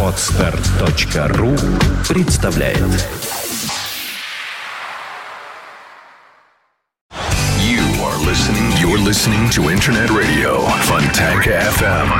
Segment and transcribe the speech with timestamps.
[0.00, 1.56] Отстар.ру
[2.08, 2.78] представляет
[7.58, 8.70] You are listening.
[8.80, 11.50] You're listening to Internet Radio Fontanka
[11.80, 12.12] FM.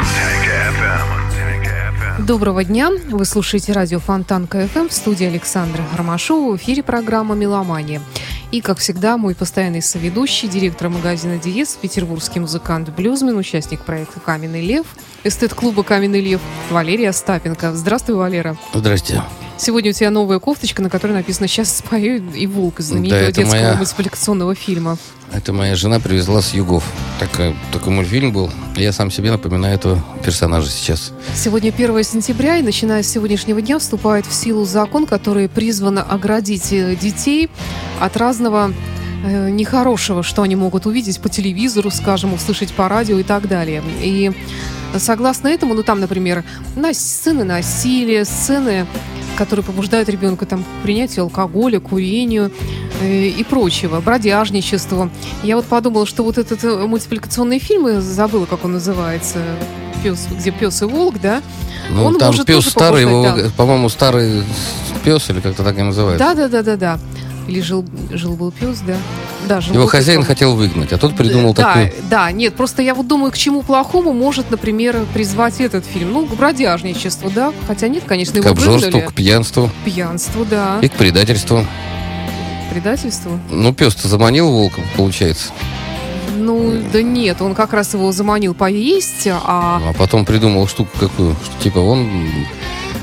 [2.27, 2.91] Доброго дня!
[3.09, 6.57] Вы слушаете радио Фонтанка ФМ в студии Александра Ромашова.
[6.57, 8.01] В эфире программа «Меломания».
[8.51, 14.87] И, как всегда, мой постоянный соведущий, директор магазина «Диез», петербургский музыкант-блюзмен, участник проекта «Каменный лев»,
[15.25, 17.73] эстет-клуба «Каменный лев» Валерия Остапенко.
[17.75, 18.57] Здравствуй, Валера.
[18.73, 19.23] Здрасте.
[19.57, 23.33] Сегодня у тебя новая кофточка, на которой написано «Сейчас спою и волк» из знаменитого Да,
[23.33, 24.99] детского моя- мультипликационного фильма.
[25.33, 26.85] Это моя жена привезла с югов.
[27.19, 27.31] Так,
[27.73, 28.51] такой мультфильм был.
[28.77, 31.13] Я сам себе напоминаю этого персонажа сейчас.
[31.35, 36.73] Сегодня 1 сентября, и начиная с сегодняшнего дня вступает в силу закон, который призван оградить
[36.73, 37.49] э, детей
[38.01, 38.73] от разного
[39.25, 43.83] э, нехорошего, что они могут увидеть по телевизору, скажем, услышать по радио и так далее.
[44.03, 44.31] И
[44.99, 46.45] согласно этому, ну там, например,
[46.77, 48.87] на сцены насилия, сцены
[49.37, 52.51] которые побуждают ребенка там, к принятию алкоголя, курению
[53.01, 55.11] э, и прочего, бродяжничеству.
[55.43, 59.39] Я вот подумала, что вот этот э, мультипликационный фильм, я забыла, как он называется,
[60.03, 61.43] пес, где пес и волк, да?
[61.91, 64.43] Ну, Он там может пес старый, его, побуждать, по-моему, старый
[65.05, 66.25] пес, или как-то так и называется.
[66.25, 66.99] Да, да, да, да, да.
[67.47, 68.97] Или жил, жил был пес, да.
[69.49, 70.29] Да, жил Его хозяин пес.
[70.29, 71.95] хотел выгнать, а тот придумал да, такой...
[72.09, 76.13] да, нет, просто я вот думаю, к чему плохому может, например, призвать этот фильм.
[76.13, 79.07] Ну, к бродяжничеству, да, хотя нет, конечно, К его обжорству, выгнали.
[79.07, 81.67] к пьянству К пьянству, да, и к предательству.
[82.69, 83.39] к предательству.
[83.51, 85.53] Ну, пес-то заманил волка, получается.
[86.37, 89.81] Ну, да нет, он как раз его заманил поесть, а...
[89.87, 92.09] А потом придумал штуку какую, что типа он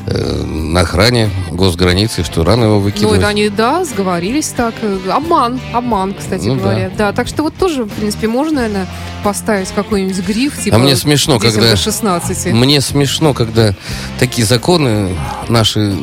[0.08, 3.20] э, на охране госграницы, что рано его Ну, выкидывать.
[3.20, 4.74] это они, да, сговорились так.
[5.10, 6.92] Обман, обман, кстати Ну, говоря.
[6.98, 7.12] Да.
[7.14, 8.88] так что вот тоже, в принципе, можно, наверное,
[9.24, 10.76] поставить какой-нибудь гриф, типа...
[10.76, 12.54] А мне смешно, когда- до 16.
[12.54, 13.74] Мне смешно, когда
[14.20, 15.16] такие законы
[15.50, 15.96] наши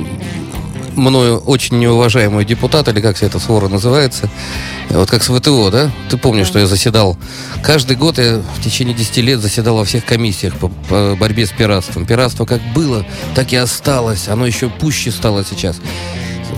[0.99, 4.29] мною очень неуважаемый депутат, или как вся эта свора называется,
[4.91, 5.91] вот как с ВТО, да?
[6.11, 6.51] Ты помнишь, Да.
[6.51, 7.17] что я заседал?
[7.63, 11.51] Каждый год я в течение 10 лет заседал во всех комиссиях по, по борьбе с
[11.51, 12.07] пиратством.
[12.07, 13.05] Пиратство как было,
[13.35, 14.29] так и осталось.
[14.29, 15.77] Оно еще пуще стало сейчас.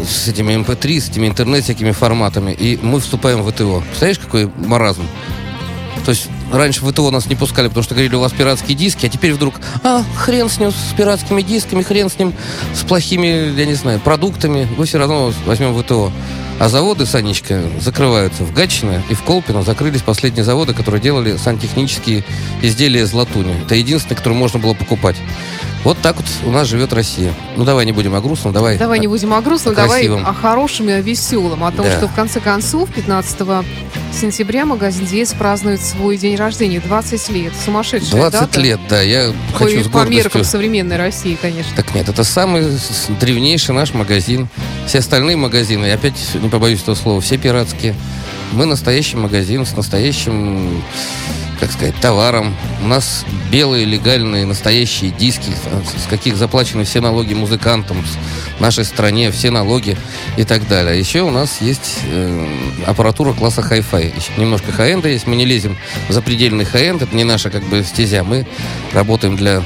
[0.08, 2.52] С этими MP3, с этими интернет, всякими форматами.
[2.52, 3.80] И мы вступаем в ВТО.
[3.80, 5.02] Представляешь, какой маразм?
[6.04, 9.06] То есть раньше в ВТО нас не пускали, потому что говорили, у вас пиратские диски,
[9.06, 12.34] а теперь вдруг, а, хрен с ним, с пиратскими дисками, хрен с ним,
[12.74, 16.12] с плохими, я не знаю, продуктами, мы все равно возьмем ВТО.
[16.60, 18.44] А заводы, Санечка, закрываются.
[18.44, 22.22] В Гатчино и в Колпино закрылись последние заводы, которые делали сантехнические
[22.60, 23.54] изделия из латуни.
[23.64, 25.16] Это единственное, которое можно было покупать.
[25.82, 27.32] Вот так вот у нас живет Россия.
[27.56, 28.76] Ну, давай не будем о грустном, давай.
[28.76, 31.64] Давай не будем о грустном, о давай о хорошем и о веселом.
[31.64, 31.96] О том, Да.
[31.96, 33.64] что в конце концов 15
[34.12, 36.80] сентября магазин Диез празднует свой день рождения.
[36.80, 37.52] 20 лет.
[37.64, 38.60] Сумасшедшая 20 дата.
[38.60, 40.44] лет, да, я По, хочу с по меркам гордостью...
[40.44, 41.72] современной России, конечно.
[41.74, 42.66] Так нет, это самый
[43.18, 44.48] древнейший наш магазин.
[44.86, 47.94] Все остальные магазины, я опять не побоюсь этого слова, все пиратские.
[48.52, 50.82] Мы настоящий магазин с настоящим,
[51.60, 52.56] как сказать, товаром.
[52.82, 55.50] У нас белые, легальные, настоящие диски,
[56.02, 59.96] с каких заплачены все налоги музыкантам, с нашей стране, все налоги
[60.36, 60.98] и так далее.
[60.98, 62.48] Еще у нас есть э,
[62.86, 63.60] аппаратура класса.
[63.60, 65.26] Еще немножко хай-энда есть.
[65.26, 65.76] Мы не лезем
[66.08, 68.24] в запредельный хай-энд, это не наша как бы стезя.
[68.24, 68.46] Мы
[68.92, 69.62] работаем для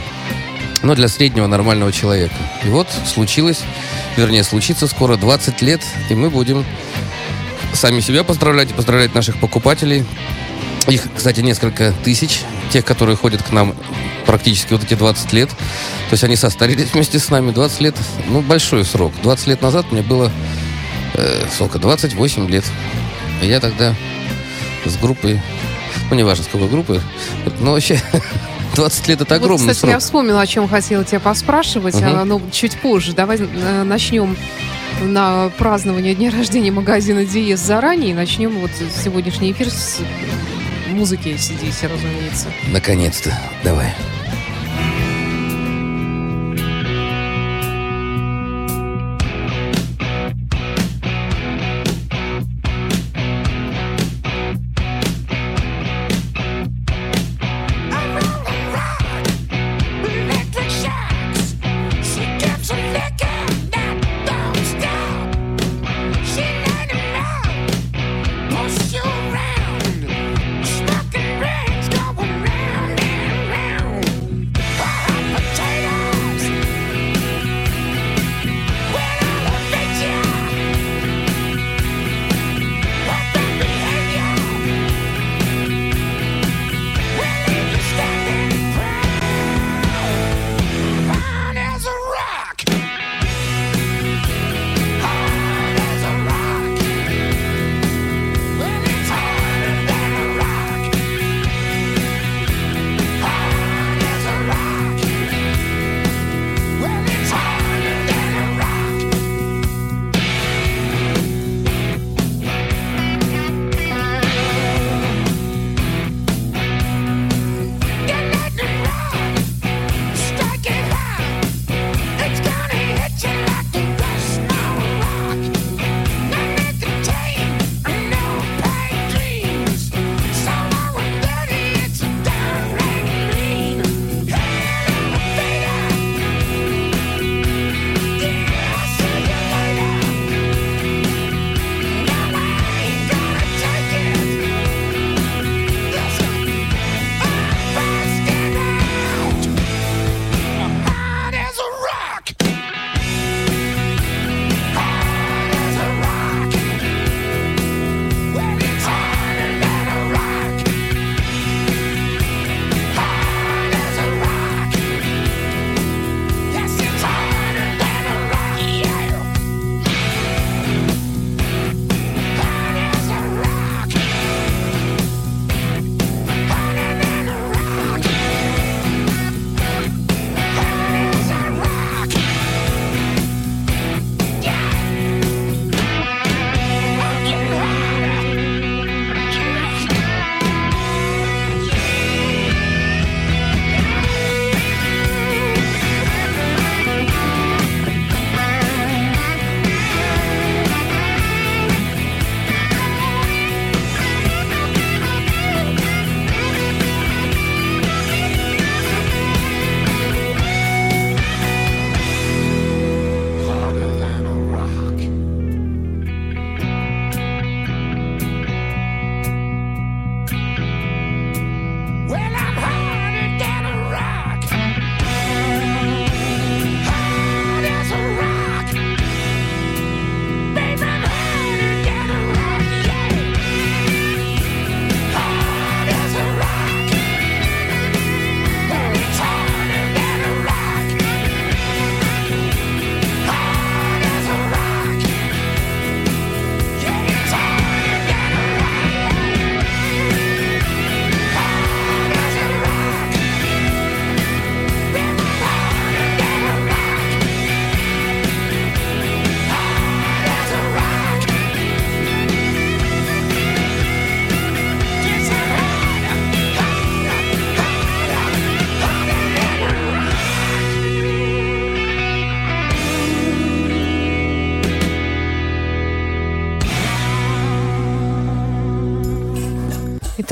[0.83, 2.35] но для среднего нормального человека.
[2.63, 3.63] И вот случилось,
[4.19, 6.63] вернее, случится скоро 20 лет, и мы будем
[7.73, 10.05] сами себя поздравлять и поздравлять наших покупателей.
[10.89, 13.75] Их, кстати, несколько тысяч, тех, которые ходят к нам
[14.27, 15.49] практически вот эти 20 лет.
[15.49, 17.53] То есть они состарились вместе с нами.
[17.53, 17.97] 20 лет,
[18.29, 19.13] ну, большой срок.
[19.23, 20.31] 20 лет назад мне было,
[21.15, 22.65] э, сколько, 28 лет.
[23.43, 23.95] И я тогда
[24.85, 25.41] с группой,
[26.11, 27.01] ну, неважно, с какой группы,
[27.61, 27.99] но вообще
[28.75, 29.91] 20 лет это огромный вот, кстати, срок.
[29.93, 32.05] я вспомнила, о чем хотела тебя поспрашивать, Мгм.
[32.07, 33.13] а, но чуть позже.
[33.15, 34.37] Давай э, начнем
[35.03, 38.71] на празднование дня рождения магазина Диез заранее начнем вот
[39.03, 39.99] сегодняшний эфир с
[40.95, 42.49] музыки ACDC, разумеется.
[42.73, 43.39] Наконец-то.
[43.63, 43.95] Давай.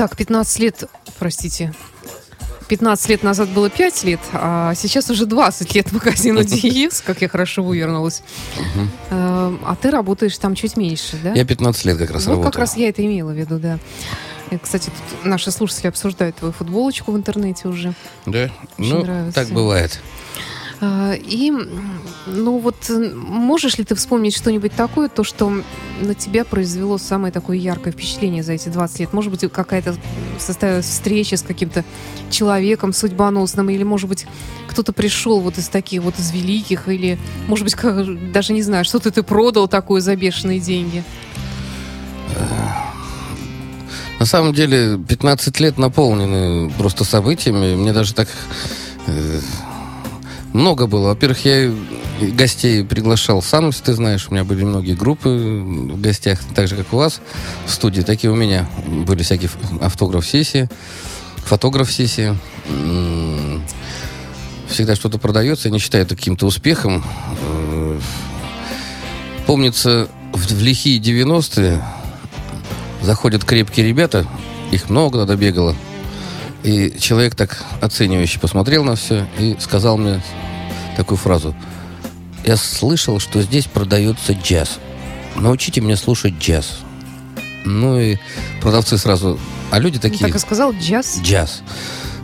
[0.03, 0.83] Итак, 15 лет,
[1.17, 1.73] простите,
[2.67, 7.29] 15 лет назад было 5 лет, а сейчас уже 20 лет магазину Диез, как я
[7.29, 8.21] хорошо вывернулась.
[9.09, 11.31] Э, А ты работаешь там чуть меньше, да?
[11.31, 12.51] Я 15 лет как раз Ну, работаю.
[12.51, 13.79] как раз я это имела в виду, да.
[14.51, 17.93] И, Кстати, тут наши слушатели обсуждают твою футболочку в интернете уже.
[18.25, 18.49] Да?
[18.77, 19.35] Очень Ну, нравится.
[19.39, 20.01] так бывает.
[20.85, 21.49] А, И,
[22.27, 25.49] ну вот, м, можешь ли ты вспомнить что-нибудь такое, то, что
[26.01, 29.13] на тебя произвело самое такое яркое впечатление за эти 20 лет?
[29.13, 29.95] Может быть, какая-то
[30.39, 31.85] состоялась встреча с каким-то
[32.29, 34.25] человеком судьбоносным, или, может быть,
[34.67, 37.17] кто-то пришел вот из таких вот из великих, или,
[37.47, 41.01] может быть, как- даже не знаю, что-то ты продал такое за бешеные деньги?
[44.19, 47.75] На самом деле, 15 лет наполнены просто событиями.
[47.75, 48.27] Мне даже так
[49.07, 49.39] э,
[50.53, 51.09] много было.
[51.09, 51.71] Во-первых, я
[52.21, 54.27] гостей приглашал сам, если ты знаешь.
[54.29, 57.21] У меня были многие группы в гостях, так же, как у вас
[57.65, 58.01] в студии.
[58.01, 59.49] Такие у меня были всякие
[59.81, 60.69] автограф-сессии,
[61.37, 62.37] фотограф-сессии.
[62.69, 63.63] М,
[64.69, 65.67] Всегда что-то продается.
[65.67, 67.03] Я не считаю это каким-то успехом.
[67.41, 67.99] Э,
[69.45, 71.83] Помнится, в лихие 90-е
[73.01, 74.25] заходят крепкие ребята,
[74.71, 75.75] их много надо бегало.
[76.63, 80.23] И человек так оценивающе посмотрел на все и сказал мне
[80.95, 81.55] такую фразу.
[82.45, 84.79] Я слышал, что здесь продается джаз.
[85.35, 86.79] Научите меня слушать джаз.
[87.65, 88.17] Ну и
[88.61, 89.39] продавцы сразу...
[89.71, 90.25] А люди такие...
[90.25, 91.19] Так и сказал, джаз.
[91.23, 91.61] Джаз.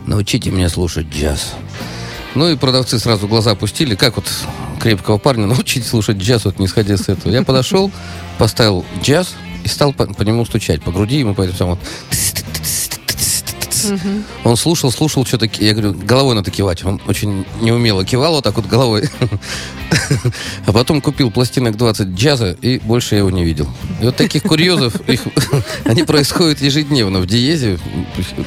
[0.06, 1.54] Научите меня слушать джаз.
[2.34, 3.94] Ну и продавцы сразу глаза опустили.
[3.94, 4.26] Как вот
[4.80, 7.32] крепкого парня научить слушать джаз, вот не сходя с этого.
[7.32, 7.90] Я подошел,
[8.38, 9.34] поставил джаз
[9.64, 11.78] и стал по, по нему стучать, по груди ему по этому
[13.84, 14.24] Мгм.
[14.44, 15.48] Он слушал, слушал, что-то...
[15.58, 16.84] Я говорю, головой надо кивать.
[16.84, 19.08] Он очень неумело кивал вот так вот головой.
[20.66, 23.68] А потом купил пластинок 20 джаза, и больше я его не видел.
[24.00, 25.22] И вот таких курьезов, их,
[25.84, 27.78] они происходят ежедневно в Диезе.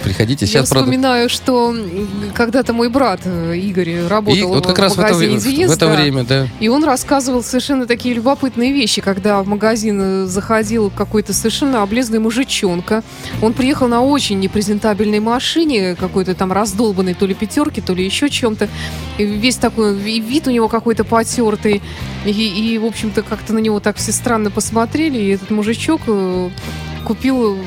[0.03, 0.45] Приходите.
[0.45, 4.79] Я Сейчас, правда, вспоминаю, что м, когда-то мой брат э, Игорь работал И вот как
[4.79, 5.95] раз в в это, Диез, в это да.
[5.95, 6.47] время, да.
[6.59, 12.19] И он рассказывал совершенно такие любопытные вещи, когда в магазин э, заходил какой-то совершенно облезлый
[12.19, 13.03] мужичонка.
[13.41, 18.29] Он приехал на очень непрезентабельной машине, какой-то там раздолбанной то ли пятерки, то ли еще
[18.29, 18.69] чем-то.
[19.17, 21.81] И весь такой, и вид у него какой-то потертый.
[22.25, 25.17] И, и, в общем-то, как-то на него так все странно посмотрели.
[25.17, 26.49] И этот мужичок э,
[27.05, 27.57] купил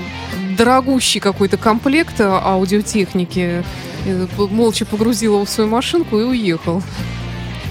[0.57, 3.65] дорогущий какой-то комплект аудиотехники.
[4.07, 6.83] Э, Молча погрузил его в свою машинку и уехал.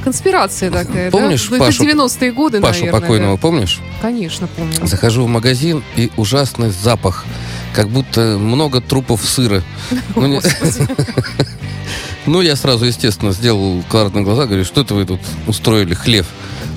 [0.03, 1.57] Конспирация такая, Помнишь да?
[1.57, 3.01] Пашу- 90-е годы, Пашу наверное.
[3.01, 3.41] покойного да.
[3.41, 3.81] помнишь?
[4.03, 4.85] Конечно, помню.
[4.85, 7.25] Захожу в магазин, и ужасный запах.
[7.75, 9.61] Как будто много трупов сыра.
[10.15, 10.39] Ну,
[12.25, 16.25] Ну, я сразу, естественно, сделал квадратные глаза, говорю, что это вы тут устроили, хлев?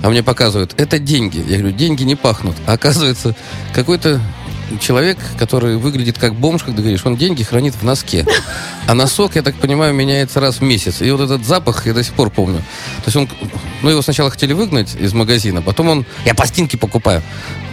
[0.02, 1.42] А мне показывают, это деньги.
[1.48, 2.54] Я говорю, деньги не пахнут.
[2.66, 3.34] А оказывается,
[3.74, 4.20] какой-то
[4.80, 8.26] человек, который выглядит как бомж, когда говоришь, он деньги хранит в носке.
[8.86, 11.00] А носок, я так понимаю, меняется раз в месяц.
[11.00, 12.58] И вот этот запах я до сих пор помню.
[12.58, 13.28] То есть он,
[13.82, 17.22] ну, его сначала хотели выгнать из магазина, потом он, я пластинки покупаю.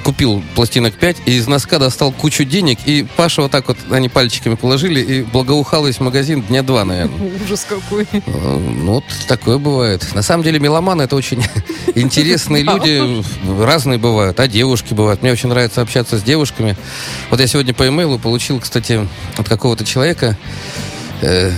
[0.03, 4.07] Купил пластинок 5 и из носка достал кучу денег, и Паша вот так вот, они
[4.07, 7.31] пальчиками положили, и благоухал весь магазин дня два, наверное.
[7.45, 8.03] Ужас какой.
[8.13, 10.13] Э, Ну, вот такое бывает.
[10.13, 11.43] На самом деле меломаны это очень
[11.95, 13.23] интересные люди,
[13.63, 15.23] разные бывают, а девушки бывают.
[15.23, 16.77] Мне очень нравится общаться с девушками.
[17.31, 19.07] Вот я сегодня по имейлу получил, кстати,
[19.37, 20.37] от какого-то человека,
[21.21, 21.51] э,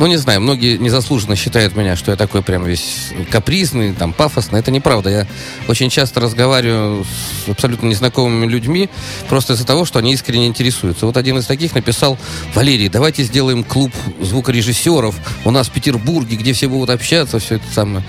[0.00, 4.58] ну, не знаю, многие незаслуженно считают меня, что я такой прям весь капризный, там, пафосный.
[4.58, 5.10] Это неправда.
[5.10, 5.26] Я
[5.68, 7.04] очень часто разговариваю
[7.44, 8.88] с абсолютно незнакомыми людьми
[9.28, 11.04] просто из-за того, что они искренне интересуются.
[11.04, 12.16] Вот один из таких написал,
[12.54, 13.92] Валерий, давайте сделаем клуб
[14.22, 15.14] звукорежиссеров
[15.44, 18.02] у нас в Петербурге, где все будут общаться, все это самое.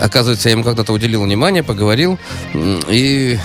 [0.00, 2.16] Оказывается, я ему когда-то уделил внимание, поговорил,
[2.54, 3.40] и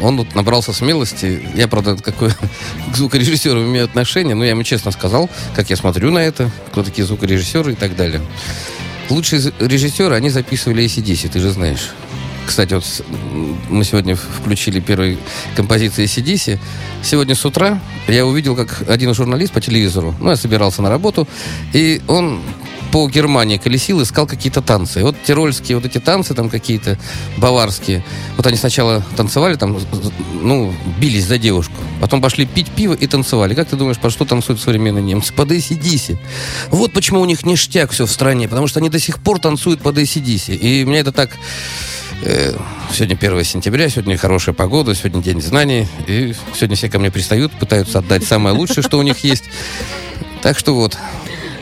[0.00, 1.42] он вот набрался смелости.
[1.54, 2.30] Я, правда, какой
[2.92, 6.82] к звукорежиссеру имею отношение, но я ему честно сказал, как я смотрю на это, кто
[6.82, 8.20] такие звукорежиссеры и так далее.
[9.08, 11.90] Лучшие режиссеры, они записывали ACDC, ты же знаешь.
[12.46, 12.84] Кстати, вот
[13.68, 15.18] мы сегодня включили первые
[15.56, 16.58] композиции ACDC.
[17.02, 21.26] Сегодня с утра я увидел, как один журналист по телевизору, ну, я собирался на работу,
[21.72, 22.40] и он
[22.96, 25.00] по Германии колесил, искал какие-то танцы.
[25.00, 26.98] И вот тирольские вот эти танцы там какие-то,
[27.36, 28.02] баварские.
[28.38, 29.78] Вот они сначала танцевали там,
[30.40, 31.74] ну, бились за девушку.
[32.00, 33.54] Потом пошли пить пиво и танцевали.
[33.54, 35.34] Как ты думаешь, по что танцуют современные немцы?
[35.34, 36.16] Под ACDC.
[36.70, 39.82] Вот почему у них ништяк все в стране, потому что они до сих пор танцуют
[39.82, 40.56] под ACDC.
[40.56, 41.32] И меня это так...
[42.22, 42.56] э,
[42.94, 45.86] Сегодня 1 сентября, сегодня хорошая погода, сегодня день знаний.
[46.06, 49.44] И сегодня все ко мне пристают, пытаются отдать самое лучшее, что у них есть.
[50.40, 50.96] Так что вот.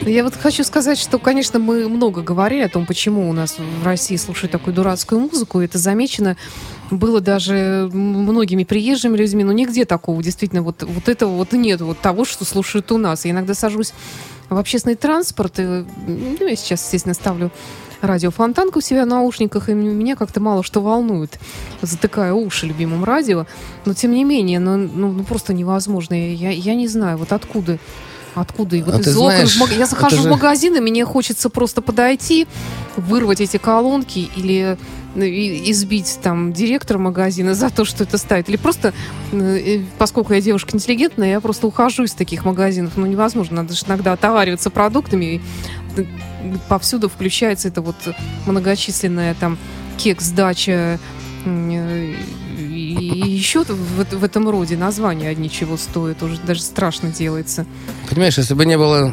[0.06, 3.86] Я вот хочу сказать, что, конечно, мы много говорили о том, почему у нас в
[3.86, 5.60] России слушают такую дурацкую музыку.
[5.60, 6.36] Это замечено
[6.90, 12.00] было даже многими приезжими людьми, но нигде такого действительно вот, вот этого вот нет, вот
[12.00, 13.24] того, что слушают у нас.
[13.24, 13.94] Я иногда сажусь
[14.50, 17.50] в общественный транспорт, и, ну, я сейчас, естественно, ставлю
[18.02, 21.38] радиофонтанку у себя в наушниках, и меня как-то мало что волнует,
[21.80, 23.46] затыкая уши любимым радио.
[23.86, 26.12] Но, тем не менее, ну, ну, ну, просто невозможно.
[26.14, 27.78] Я, я не знаю, вот откуда
[28.34, 28.76] Откуда?
[28.76, 30.80] И вот А из ты окон знаешь, в маг- Я захожу же- в магазин, и
[30.80, 32.46] мне хочется просто подойти,
[32.96, 34.76] вырвать эти колонки или
[35.14, 38.48] ну, избить там директора магазина за то, что это ставит.
[38.48, 38.92] Или просто,
[39.32, 42.94] э, поскольку я девушка интеллигентная, я просто ухожу из таких магазинов.
[42.96, 43.62] Ну, невозможно.
[43.62, 45.24] Надо же иногда отовариваться продуктами.
[45.24, 45.40] И
[45.96, 46.04] э,
[46.68, 47.94] повсюду включается это вот
[48.46, 49.56] многочисленная там
[49.98, 50.98] кекс, дача,
[51.44, 52.14] э,
[53.12, 57.66] и еще в, в этом роде названия одни чего стоят, уже даже страшно делается.
[58.08, 59.12] Понимаешь, если бы не было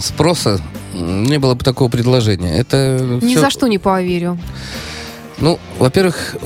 [0.00, 0.60] спроса,
[0.94, 2.56] не было бы такого предложения.
[2.56, 4.38] Это Ни всё- за что не поверю.
[5.44, 6.36] Ну, во-первых,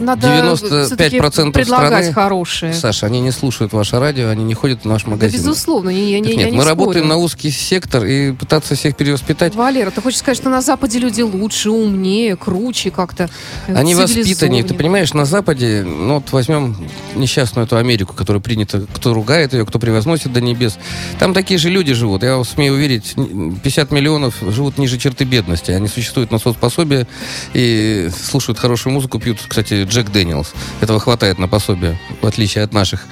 [0.00, 2.72] Надо все-таки 95% предлагать страны, хорошее.
[2.72, 5.38] Саша, они не слушают ваше радио, они не ходят в наш Да, магазин.
[5.38, 6.68] безусловно, не, я, не- Так я нет, не мы спорю.
[6.76, 9.54] работаем на узкий сектор и пытаться всех перевоспитать.
[9.54, 13.30] Валера, ты хочешь сказать, что на Западе люди лучше, умнее, круче как-то?
[13.68, 14.64] э, Они воспитаннее.
[14.64, 16.76] Ты понимаешь, на Западе, ну вот возьмем
[17.14, 20.78] несчастную эту Америку, которая принята, кто ругает ее, кто превозносит до небес.
[21.20, 22.24] Там такие же люди живут.
[22.24, 25.70] Я смею уверить, 50 миллионов живут ниже черты бедности.
[25.70, 27.06] Они существуют на соцпособие
[27.54, 30.54] и слушают хорошую музыку, пьют, кстати, Джек Дэниелс.
[30.80, 33.04] Этого хватает на пособие, в отличие от наших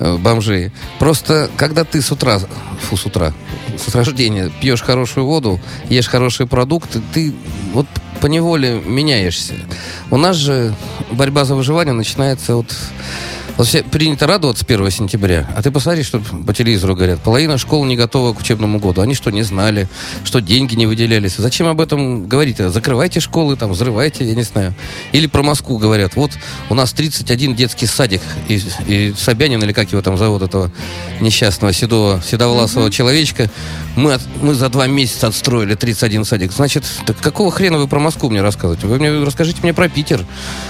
[0.00, 0.72] э, бомжей.
[0.98, 2.40] Просто, когда ты с утра,
[2.80, 3.32] фу, с утра,
[3.78, 7.32] с рождения пьешь хорошую воду, ешь хорошие продукты, ты
[7.72, 7.86] вот
[8.20, 9.54] поневоле меняешься.
[10.10, 10.74] У нас же
[11.12, 12.74] борьба за выживание начинается от...
[13.56, 17.20] Вот все принято радоваться 1 сентября, а ты посмотри, что по телевизору говорят.
[17.20, 19.00] Половина школ не готова к учебному году.
[19.00, 19.88] Они что, не знали,
[20.24, 21.36] что деньги не выделялись?
[21.38, 22.58] Зачем об этом говорить?
[22.58, 24.74] Закрывайте школы, там, взрывайте, я не знаю.
[25.12, 26.16] Или про Москву говорят.
[26.16, 26.32] Вот
[26.68, 30.70] у нас 31 детский садик, и, и Собянин, или как его там зовут, этого
[31.22, 33.48] несчастного седого, седовласого человечка,
[33.96, 36.52] мы, от- мы за два месяца отстроили 31 садик.
[36.52, 38.86] Значит, так какого хрена вы про Москву мне рассказываете?
[38.86, 40.26] Вы мне расскажите мне про Питер,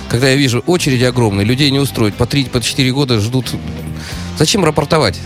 [0.08, 3.46] когда я вижу очереди огромные, людей не устроить, по 3, по 4 года ждут.
[4.38, 5.18] Зачем рапортовать?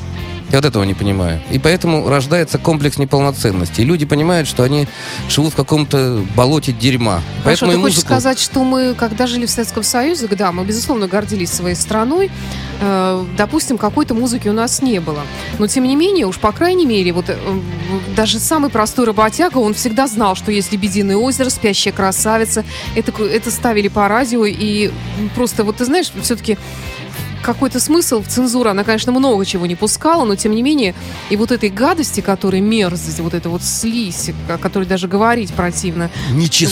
[0.50, 1.40] Я вот этого не понимаю.
[1.52, 3.82] И поэтому рождается комплекс неполноценности.
[3.82, 4.88] И люди понимают, что они
[5.28, 7.22] живут в каком-то болоте дерьма.
[7.44, 8.08] Хорошо, Поэтому ты и хочешь музыку...
[8.08, 12.32] сказать, что мы, когда жили в Советском Союзе, да, мы, безусловно, гордились своей страной.
[12.80, 15.22] Э, допустим, какой-то музыки у нас не было.
[15.60, 17.36] Но, тем не менее, уж по крайней мере, вот э,
[18.16, 22.64] даже самый простой работяга, он всегда знал, что есть «Лебединое озеро», «Спящая красавица».
[22.96, 24.90] Это, это ставили по радио, и
[25.36, 26.58] просто, вот ты знаешь, все-таки
[27.42, 28.70] какой-то смысл в цензуру.
[28.70, 30.94] Она, конечно, много чего не пускала, но тем не менее,
[31.30, 36.10] и вот этой гадости, которая мерзость, вот эта вот слизь, о которой даже говорить противно.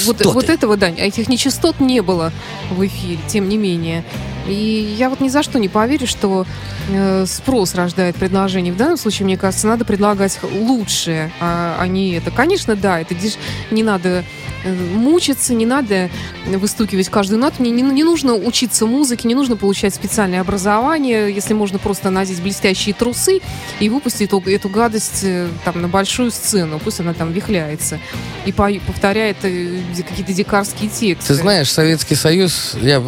[0.07, 2.33] Вот, вот этого, да, этих нечистот не было
[2.71, 4.05] в эфире, тем не менее.
[4.47, 6.47] И я вот ни за что не поверю, что
[6.89, 8.73] э, спрос рождает предложение.
[8.73, 12.31] В данном случае, мне кажется, надо предлагать лучшее, а, а не это.
[12.31, 13.37] Конечно, да, это деш-
[13.71, 14.25] не надо
[14.65, 16.11] мучиться, не надо
[16.47, 17.57] выстукивать каждую ноту.
[17.61, 22.43] Мне не, не нужно учиться музыке, не нужно получать специальное образование, если можно просто надеть
[22.43, 23.41] блестящие трусы
[23.81, 26.81] и выпустить эту, эту гадость э, там на большую сцену.
[26.83, 27.99] Пусть она там вихляется
[28.47, 31.29] и по- повторяет э, какие-то дикарские тексты.
[31.29, 33.03] Ты знаешь, Советский Союз, я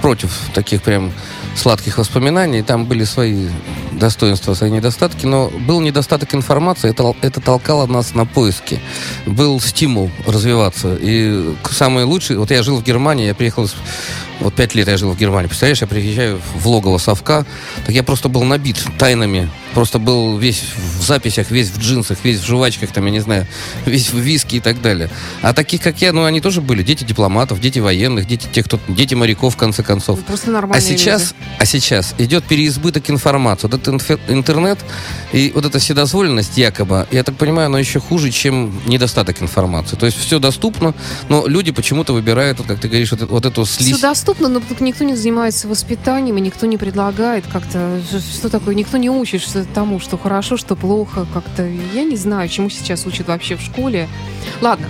[0.00, 1.12] против таких прям
[1.58, 2.62] сладких воспоминаний.
[2.62, 3.48] Там были свои
[3.92, 8.80] достоинства, свои недостатки, но был недостаток информации, это, это толкало нас на поиски.
[9.26, 10.96] Был стимул развиваться.
[11.00, 13.74] И самый лучший, вот я жил в Германии, я приехал из
[14.40, 15.48] вот пять лет я жил в Германии.
[15.48, 17.44] Представляешь, я приезжаю в логово совка,
[17.84, 19.50] так я просто был набит тайнами.
[19.74, 20.62] Просто был весь
[20.98, 23.46] в записях, весь в джинсах, весь в жвачках, там, я не знаю,
[23.86, 25.10] весь в виски и так далее.
[25.42, 26.82] А таких, как я, ну, они тоже были.
[26.82, 28.80] Дети дипломатов, дети военных, дети тех, кто...
[28.88, 30.20] Дети моряков, в конце концов.
[30.24, 33.68] Просто нормальные А сейчас, а сейчас идет переизбыток информации.
[33.68, 34.78] Вот этот интернет
[35.32, 39.96] и вот эта вседозволенность якобы, я так понимаю, она еще хуже, чем недостаток информации.
[39.96, 40.94] То есть все доступно,
[41.28, 43.88] но люди почему-то выбирают, вот как ты говоришь, вот, эту- вот эту слизь.
[43.96, 48.74] Все доступно, но никто не занимается воспитанием, и никто не предлагает как-то, что- что такое,
[48.74, 53.06] никто не учит что тому, что хорошо, что плохо, как-то, я не знаю, чему сейчас
[53.06, 54.08] учат вообще в школе.
[54.60, 54.86] Ладно,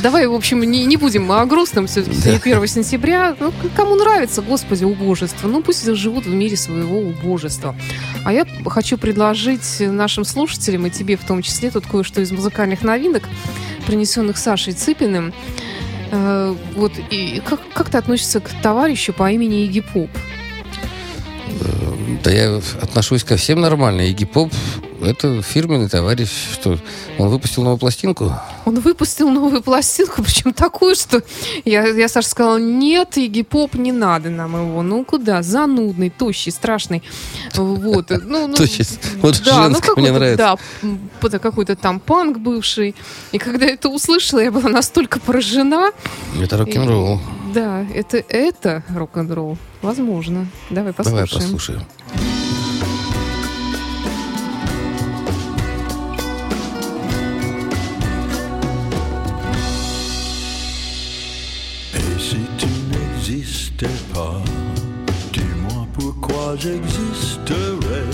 [0.00, 2.36] давай, в общем, не, не будем о грустном, все-таки Да.
[2.36, 7.74] 1 сентября, ну, кому нравится, господи, убожество, ну, пусть живут в мире своего убожества.
[8.24, 12.82] А я хочу предложить нашим слушателям, и тебе в том числе, тут кое-что из музыкальных
[12.82, 13.24] новинок,
[13.86, 15.32] принесенных Сашей Цыпиным,
[16.14, 20.10] Э, вот и как, как ты относишься к товарищу по имени Игги Поп?
[22.22, 24.02] Да я отношусь ко всем нормально.
[24.02, 24.52] Игги Поп
[25.04, 26.30] это фирменный товарищ.
[26.52, 26.78] Что,
[27.18, 28.32] он выпустил новую пластинку?
[28.64, 31.22] Он выпустил новую пластинку, причем такую, что
[31.64, 34.82] я, я Саша сказала, нет, Игги Поп, не надо нам его.
[34.82, 35.42] Ну куда?
[35.42, 37.02] Занудный, тощий, страшный.
[37.54, 38.10] Вот.
[38.10, 38.86] Ну, ну, Тощий.
[39.20, 40.58] Вот да, ну мне нравится.
[41.20, 42.94] Да, какой-то там панк бывший.
[43.32, 45.90] И когда это услышала, я была настолько поражена.
[46.40, 47.20] Это рок-н-ролл.
[47.52, 49.58] Да, это, это рок-н-ролл.
[49.83, 50.45] Возможно.
[50.69, 51.25] Давай послушаем.
[51.27, 51.81] Давай послушаем.
[61.93, 64.41] Et si tu n'existais pas,
[65.31, 68.09] dis-moi pourquoi j'existerais.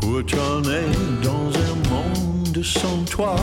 [0.00, 0.86] Pour t'emmener
[1.22, 3.36] dans un monde sans toi,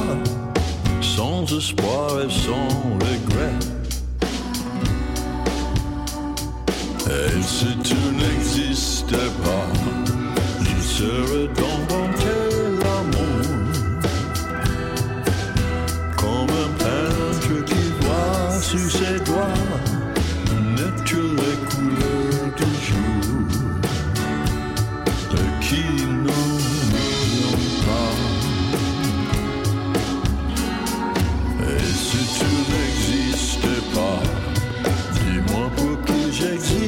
[1.01, 2.67] sans espoir et sans
[2.99, 3.72] regret.
[7.06, 9.66] Elle se tenait, n'existait pas.
[10.60, 12.43] Il serait donc bon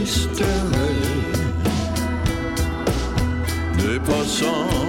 [0.07, 0.47] j'existerais.
[3.79, 4.86] Des passants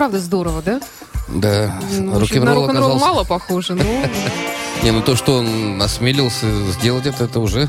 [0.00, 0.80] правда, здорово, да?
[1.28, 3.04] Да, Ну, рок-н-ролл оказался...
[3.04, 3.84] мало похоже, но
[4.82, 7.68] Не, ну то, что он осмелился сделать это, это уже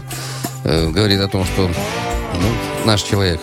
[0.63, 3.41] э, говорит о том, что ну, наш человек.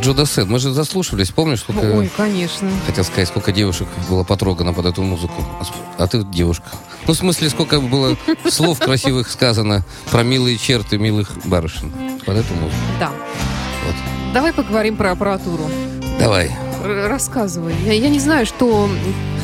[0.00, 1.80] Джо Дассен, мы же заслушивались, помнишь, сколько...
[1.80, 2.70] Ой, конечно.
[2.86, 5.44] Хотел сказать, сколько девушек было потрогано под эту музыку.
[5.58, 6.68] А А ты девушка.
[7.08, 8.16] Ну, в смысле, сколько было
[8.48, 11.90] слов красивых сказано про милые черты милых барышень
[12.24, 12.78] под эту музыку.
[13.00, 13.10] Да.
[13.84, 13.94] Вот.
[14.32, 15.68] Давай поговорим про аппаратуру.
[16.20, 16.65] Давай.
[16.86, 17.74] Рассказывай.
[17.84, 18.88] Я, я не знаю, что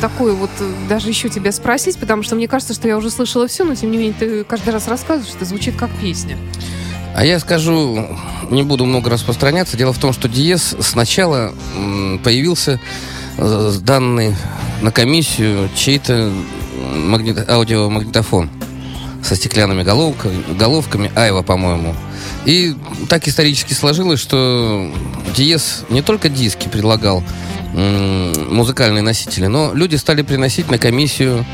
[0.00, 3.46] такое вот э, даже еще тебя спросить, потому что мне кажется, что я уже слышала
[3.48, 6.36] все, но тем не менее ты каждый раз рассказываешь, это звучит как песня.
[7.14, 8.06] А я скажу,
[8.50, 9.76] не буду много распространяться.
[9.76, 11.52] Дело в том, что Диез сначала
[12.24, 12.80] появился
[13.36, 14.34] э, сданный
[14.80, 16.32] на комиссию чей-то
[17.06, 18.50] магнит- аудиомагнитофон.
[19.22, 21.94] со стеклянными головками, головками Айва, по-моему.
[22.44, 22.74] И
[23.08, 24.90] так исторически сложилось, что
[25.36, 27.22] Диез не только диски предлагал
[27.72, 31.46] музыкальные носители, но люди стали приносить на комиссию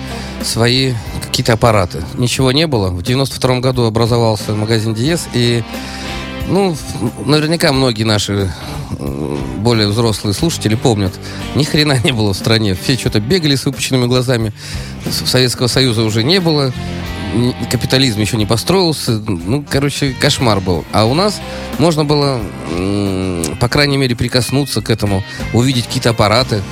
[0.42, 2.02] свои какие-то аппараты.
[2.14, 2.88] Ничего не было.
[2.88, 5.62] В 92 году образовался магазин Диез, и
[6.48, 6.76] ну,
[7.24, 8.52] наверняка многие наши
[9.58, 11.12] более взрослые слушатели помнят,
[11.54, 12.74] ни хрена не было в стране.
[12.74, 14.52] Все что-то бегали с выпученными глазами.
[15.26, 16.72] Советского Союза уже не было.
[17.70, 19.12] Капитализм еще не построился.
[19.12, 20.84] Ну, короче, кошмар был.
[20.92, 21.40] А у нас
[21.78, 22.40] можно было,
[23.60, 26.62] по крайней мере, прикоснуться к этому, увидеть какие-то аппараты.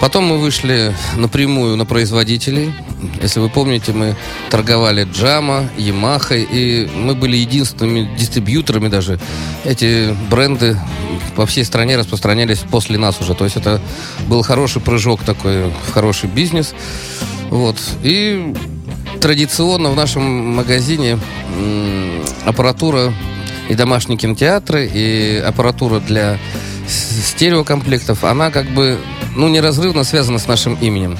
[0.00, 2.72] Потом мы вышли напрямую на производителей.
[3.22, 4.16] Если вы помните, мы
[4.48, 9.20] торговали Джама, Ямаха, и мы были единственными дистрибьюторами даже.
[9.64, 10.78] Эти бренды
[11.36, 13.34] по всей стране распространялись после нас уже.
[13.34, 13.80] То есть это
[14.26, 16.74] был хороший прыжок такой в хороший бизнес.
[17.50, 17.76] Вот.
[18.02, 18.54] И
[19.20, 20.22] традиционно в нашем
[20.56, 21.18] магазине
[22.44, 23.12] аппаратура
[23.68, 26.38] и домашние кинотеатры, и аппаратура для
[26.88, 28.98] стереокомплектов, она как бы,
[29.36, 31.16] ну, неразрывно связана с нашим именем.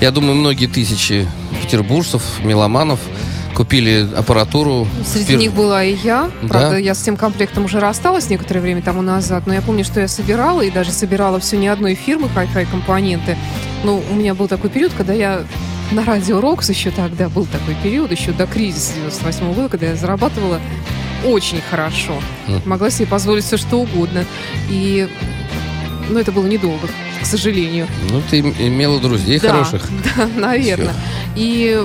[0.00, 1.26] Я думаю, многие тысячи
[1.62, 3.00] петербуржцев, меломанов
[3.54, 4.86] купили аппаратуру.
[5.06, 6.28] Среди Пер- них была и я.
[6.48, 6.76] Правда, Да.
[6.78, 10.08] я с тем комплектом уже рассталась некоторое время тому назад, но я помню, что я
[10.08, 13.38] собирала, и даже собирала все не одной фирмы Hi-Fi компоненты.
[13.84, 15.44] Ну, у меня был такой период, когда я
[15.94, 19.96] на радио Рокс еще тогда был такой период, еще до кризиса 98 года, когда я
[19.96, 20.60] зарабатывала
[21.24, 22.20] очень хорошо.
[22.48, 22.62] Мгм.
[22.66, 24.24] Могла себе позволить все что угодно.
[24.68, 25.08] И,
[26.10, 26.88] ну, это было недолго,
[27.22, 27.86] к сожалению.
[28.10, 29.88] Ну, ты им- имела друзей Да, хороших.
[30.16, 30.94] Да, наверное.
[31.36, 31.80] И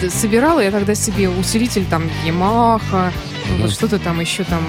[0.00, 3.12] д- собирала я тогда себе усилитель там Ямаха,
[3.50, 3.62] Мгм.
[3.62, 4.62] вот что-то там еще там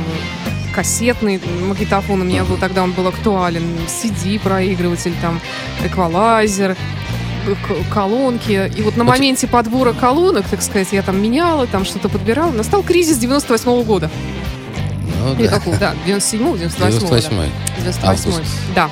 [0.75, 5.39] кассетный магнитофон у меня был тогда он был актуален CD проигрыватель там
[5.85, 6.75] эквалайзер
[7.93, 12.09] колонки и вот на те- моменте подбора колонок так сказать я там меняла там что-то
[12.09, 14.09] подбирала настал кризис 98 года
[15.23, 15.53] Ну, или да.
[15.55, 17.29] какого да 97 98 98
[17.79, 18.51] 98 Август.
[18.75, 18.89] да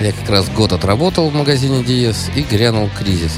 [0.00, 3.32] Я как раз год отработал в магазине Диес и грянул кризис.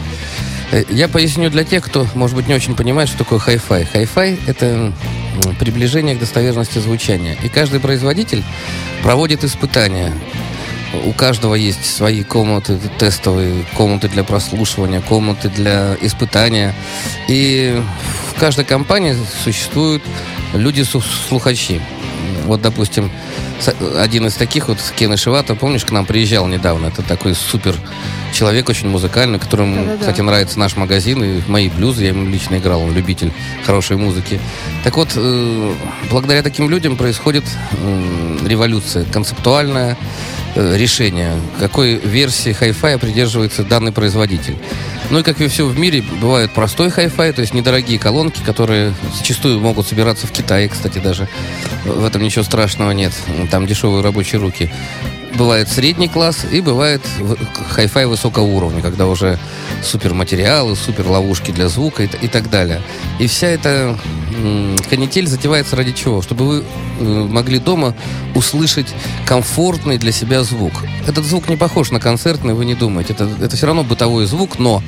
[0.72, 3.86] Э, Я поясню для тех, кто, может быть, не очень понимает, что такое хай-фай.
[3.92, 4.92] Хай-фай— это
[5.58, 7.36] приближение к достоверности звучания.
[7.42, 8.42] И каждый производитель
[9.02, 10.10] проводит испытания.
[11.06, 16.74] У каждого есть свои комнаты тестовые, комнаты для прослушивания, комнаты для испытания.
[17.28, 17.80] И
[18.34, 20.02] в каждой компании существуют
[20.52, 21.80] люди-слухачи.
[22.44, 23.10] Вот, допустим,
[23.98, 26.86] один из таких вот, Кен Ишивата, помнишь, к нам приезжал недавно.
[26.86, 27.74] Это такой супер
[28.32, 29.98] человек, очень музыкальный, которому, Да-да-да.
[29.98, 32.02] кстати, нравится наш магазин и мои блюзы.
[32.02, 33.32] Я ему лично играл, он любитель
[33.64, 34.40] хорошей музыки.
[34.82, 35.74] Так вот, э,
[36.10, 37.44] благодаря таким людям происходит
[38.44, 39.96] революция концептуальная,
[40.54, 44.56] э, решение, какой версии хай-фая придерживается данный производитель.
[45.10, 48.94] Ну и как и все в мире, бывает простой хай-фай, то есть недорогие колонки, которые
[49.14, 51.28] зачастую могут собираться в Китае, кстати, даже.
[51.84, 53.12] В этом ничего страшного нет.
[53.50, 54.70] Там дешевые рабочие руки.
[55.36, 57.02] Бывает средний класс и бывает
[57.70, 59.38] хай-фай высокого уровня, когда уже
[59.82, 62.80] супер материалы, супер ловушки для звука и, и так далее.
[63.18, 63.98] И вся эта
[64.88, 66.22] канитель затевается ради чего?
[66.22, 66.64] Чтобы вы
[67.00, 67.94] э, могли дома
[68.34, 68.94] услышать
[69.26, 70.72] комфортный для себя звук.
[71.06, 73.12] Этот звук не похож на концертный, вы не думаете.
[73.12, 74.82] Это, это все равно бытовой звук, но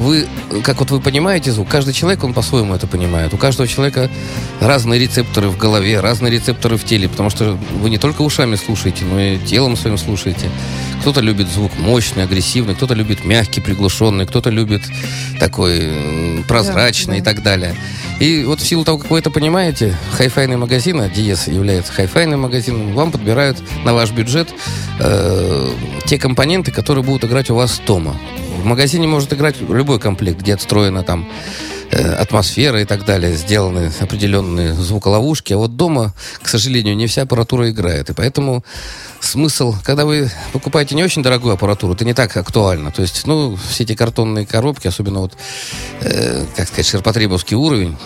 [0.00, 3.32] вы, э, как вот вы понимаете звук, каждый человек, он по-своему это понимает.
[3.34, 4.10] У каждого человека
[4.60, 9.04] разные рецепторы в голове, разные рецепторы в теле, потому что вы не только ушами слушаете,
[9.04, 10.50] но и телом своим слушаете.
[11.02, 14.82] Кто-то любит звук мощный, агрессивный, кто-то любит мягкий, приглушенный, кто-то любит
[15.38, 17.30] такой м, прозрачный Да, да.
[17.30, 17.76] и так далее.
[18.20, 22.40] И вот в силу того, как вы это понимаете, хай-файный магазин, а Диез является хай-файным
[22.40, 24.48] магазином, вам подбирают на ваш бюджет
[24.98, 25.68] э,
[26.06, 28.16] те компоненты, которые будут играть у вас дома.
[28.60, 31.26] В магазине может играть любой комплект, где отстроена там
[31.90, 37.22] э, атмосфера и так далее, сделаны определенные звуколовушки, а вот дома, к сожалению, не вся
[37.22, 38.10] аппаратура играет.
[38.10, 38.62] И поэтому
[39.18, 42.92] смысл, когда вы покупаете не очень дорогую аппаратуру, это не так актуально.
[42.92, 45.32] То есть, ну, все эти картонные коробки, особенно вот,
[46.02, 47.96] э, как сказать, ширпотребовский уровень,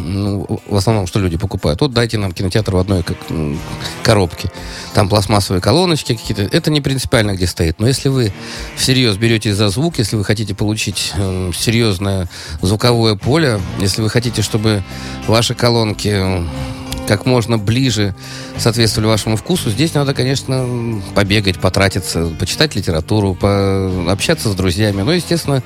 [0.00, 1.80] ну, в основном, что люди покупают?
[1.80, 3.16] Вот дайте нам кинотеатр в одной как,
[4.02, 4.50] коробке.
[4.94, 6.42] Там пластмассовые колоночки какие-то.
[6.42, 7.78] Это не принципиально, где стоит.
[7.78, 8.32] Но если вы
[8.76, 12.28] всерьез беретесь за звук, если вы хотите получить м, серьезное
[12.62, 14.82] звуковое поле, если вы хотите, чтобы
[15.26, 16.08] ваши колонки
[17.10, 18.14] как можно ближе
[18.56, 25.02] соответствовали вашему вкусу, здесь надо, конечно, побегать, потратиться, почитать литературу, пообщаться с друзьями.
[25.02, 25.60] Ну, естественно,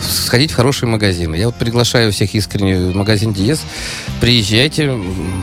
[0.00, 1.34] сходить в хорошие магазины.
[1.34, 3.60] Я вот приглашаю всех искренне в магазин Диез.
[4.22, 4.98] Приезжайте,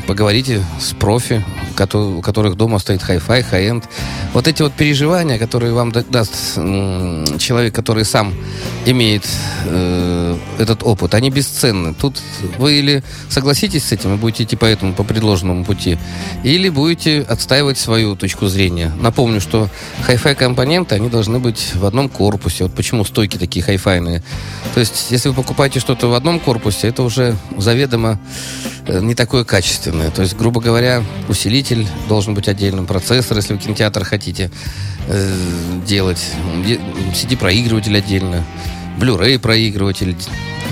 [0.07, 1.45] поговорите с профи,
[1.93, 3.87] у которых дома стоит хай-фай, хай-энд.
[4.33, 8.33] Вот эти вот переживания, которые вам да- даст человек, который сам
[8.87, 9.27] имеет
[9.65, 11.93] э, этот опыт, они бесценны.
[11.93, 12.19] Тут
[12.57, 15.97] вы или согласитесь с этим и будете идти по этому, по предложенному пути,
[16.43, 18.91] или будете отстаивать свою точку зрения.
[18.99, 19.69] Напомню, что
[20.03, 22.63] хай-фай компоненты, они должны быть в одном корпусе.
[22.63, 24.23] Вот почему стойки такие хай-файные.
[24.73, 28.19] То есть, если вы покупаете что-то в одном корпусе, это уже заведомо
[28.87, 30.09] э, не такое качественное.
[30.11, 34.51] То есть, грубо говоря, усилитель должен быть отдельным, процессор, если вы кинотеатр хотите
[35.07, 35.35] э,
[35.85, 36.23] делать,
[37.13, 38.43] CD-проигрыватель отдельно,
[38.99, 40.15] Blu-ray проигрыватель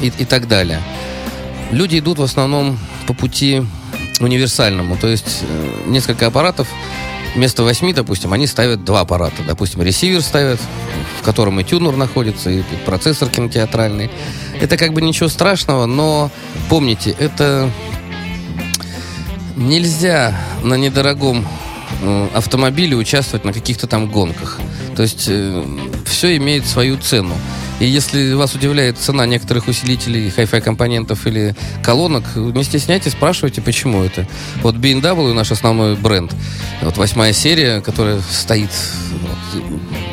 [0.01, 0.79] и, и так далее.
[1.71, 3.63] Люди идут в основном по пути
[4.25, 6.67] универсальному, то есть э, несколько аппаратов
[7.35, 9.41] вместо восьми, допустим, они ставят два аппарата.
[9.47, 10.59] Допустим, ресивер ставят,
[11.19, 14.09] в котором и тюнер находится, и процессор кинотеатральный.
[14.59, 16.29] Это как бы ничего страшного, но
[16.69, 17.69] помните, это
[19.55, 21.47] нельзя на недорогом
[22.01, 24.59] э, автомобиле участвовать на каких-то там гонках.
[24.95, 25.29] То есть
[26.05, 27.35] все имеет свою цену.
[27.81, 34.03] И если вас удивляет цена некоторых усилителей, хай-фай компонентов или колонок, не стесняйтесь, спрашивайте, почему
[34.03, 34.27] это.
[34.61, 36.31] Вот B&W наш основной бренд.
[36.83, 38.69] Вот восьмая серия, которая стоит,
[39.23, 39.63] вот,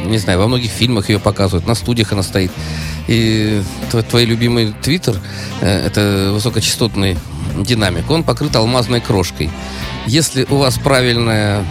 [0.07, 2.50] не знаю, во многих фильмах ее показывают, на студиях она стоит.
[3.07, 3.61] И
[3.92, 5.20] тв- твой любимый твитер,
[5.61, 7.18] э, это высокочастотный
[7.59, 9.50] динамик, он покрыт алмазной крошкой.
[10.07, 11.66] Если у вас правильная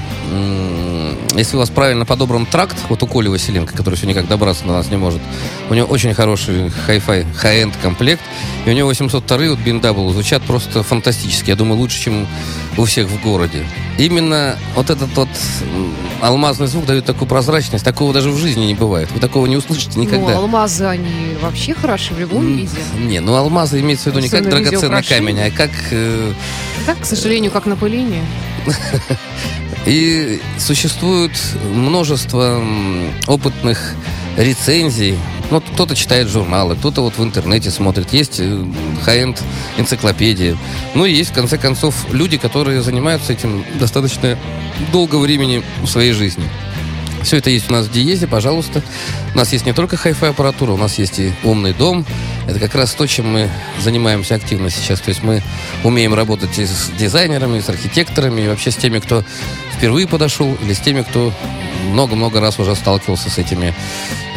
[1.36, 4.74] если у вас правильно подобран тракт, вот у Коли Василенко, который все никак добраться до
[4.74, 5.22] нас не может,
[5.70, 8.22] у него очень хороший хай-фай, хай-энд комплект,
[8.66, 11.50] и у него 802 от BMW звучат просто фантастически.
[11.50, 12.28] Я думаю, лучше, чем
[12.78, 13.66] у всех в городе.
[13.98, 15.30] Именно вот этот вот
[16.22, 19.12] алмазный звук дает такую прозрачность, такого даже в жизни не бывает.
[19.12, 20.34] Вы такого не услышите никогда.
[20.34, 22.78] Ну, алмазы, они вообще хороши в любом виде.
[23.00, 26.34] Не, ну алмазы имеется в виду не как драгоценный камень, а как э,
[26.86, 28.24] Так, к сожалению, как напыление.
[29.88, 31.32] И существует
[31.64, 32.62] множество
[33.26, 33.96] опытных
[34.36, 35.18] рецензий.
[35.50, 38.12] Ну, кто-то читает журналы, кто-то вот в интернете смотрит.
[38.12, 38.66] Есть э,
[39.04, 39.42] хай-энд
[39.78, 40.58] энциклопедия.
[40.94, 44.38] Ну и есть, в конце концов, люди, которые занимаются этим достаточно
[44.92, 46.44] долго времени в своей жизни.
[47.24, 48.84] Все это есть у нас в Диезе, пожалуйста.
[49.34, 52.06] У нас есть не только хай-фай аппаратура, у нас есть и умный дом.
[52.48, 53.50] Это как раз то, чем мы
[53.82, 55.02] занимаемся активно сейчас.
[55.02, 55.42] То есть мы
[55.84, 59.24] умеем работать и с дизайнерами, и с архитекторами, и вообще с теми, кто
[59.76, 61.34] впервые подошел, или с теми, кто
[61.92, 63.74] много-много раз уже сталкивался с этими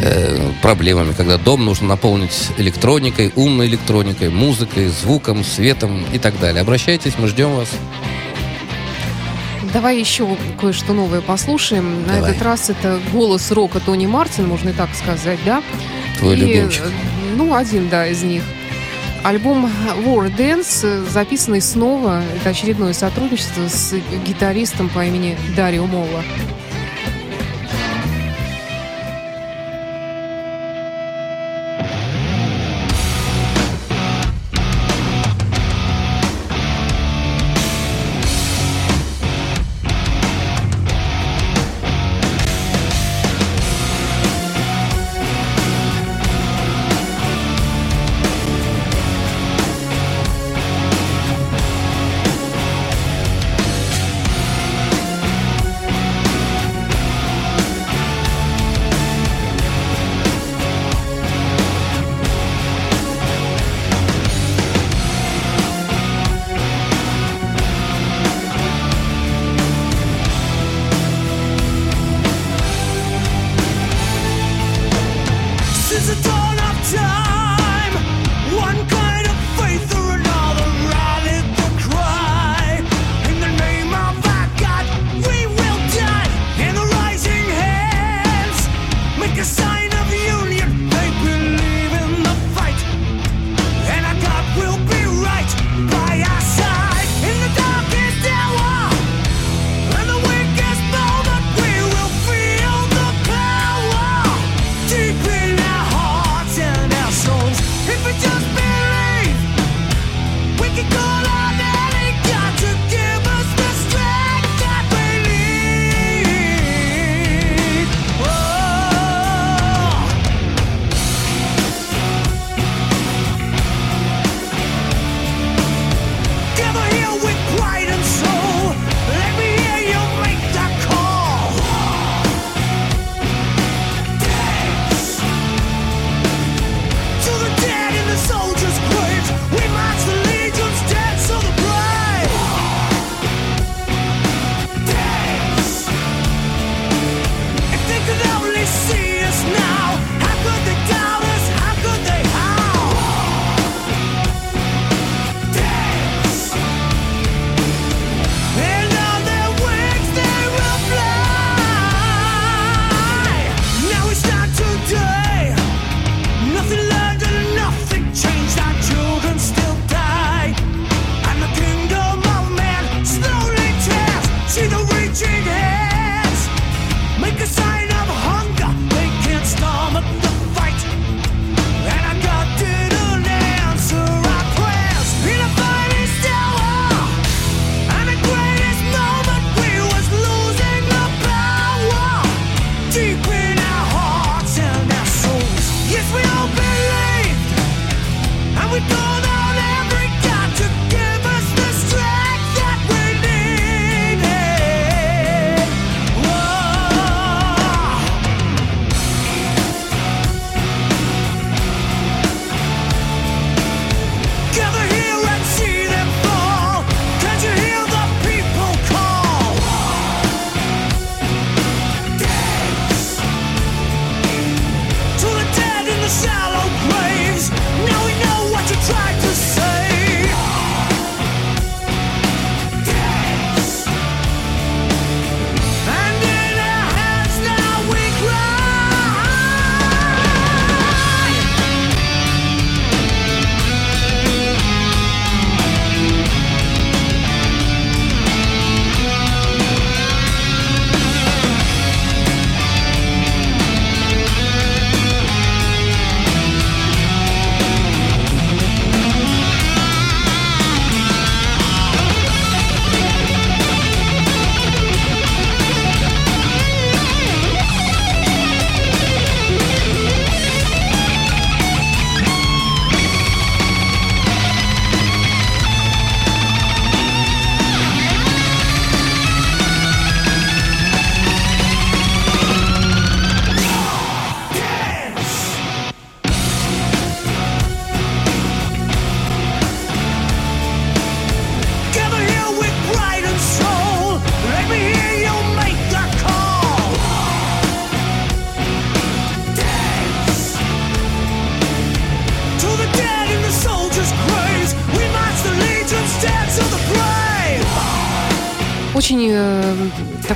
[0.01, 6.63] э, проблемами, когда дом нужно наполнить электроникой, умной электроникой, музыкой, звуком, светом и так далее.
[6.63, 7.69] Обращайтесь, мы ждем вас.
[9.73, 12.03] Давай еще кое-что новое послушаем.
[12.03, 12.31] На Давай.
[12.33, 15.63] этот раз это голос рока Тони Мартин, можно и так сказать, да?
[16.19, 16.83] Твой И, любимчик.
[17.43, 18.43] Ну, один, да, из них.
[19.25, 19.65] Альбом
[20.05, 23.95] War Dance, записанный снова, это очередное сотрудничество с
[24.27, 26.23] гитаристом по имени Дарио Молла.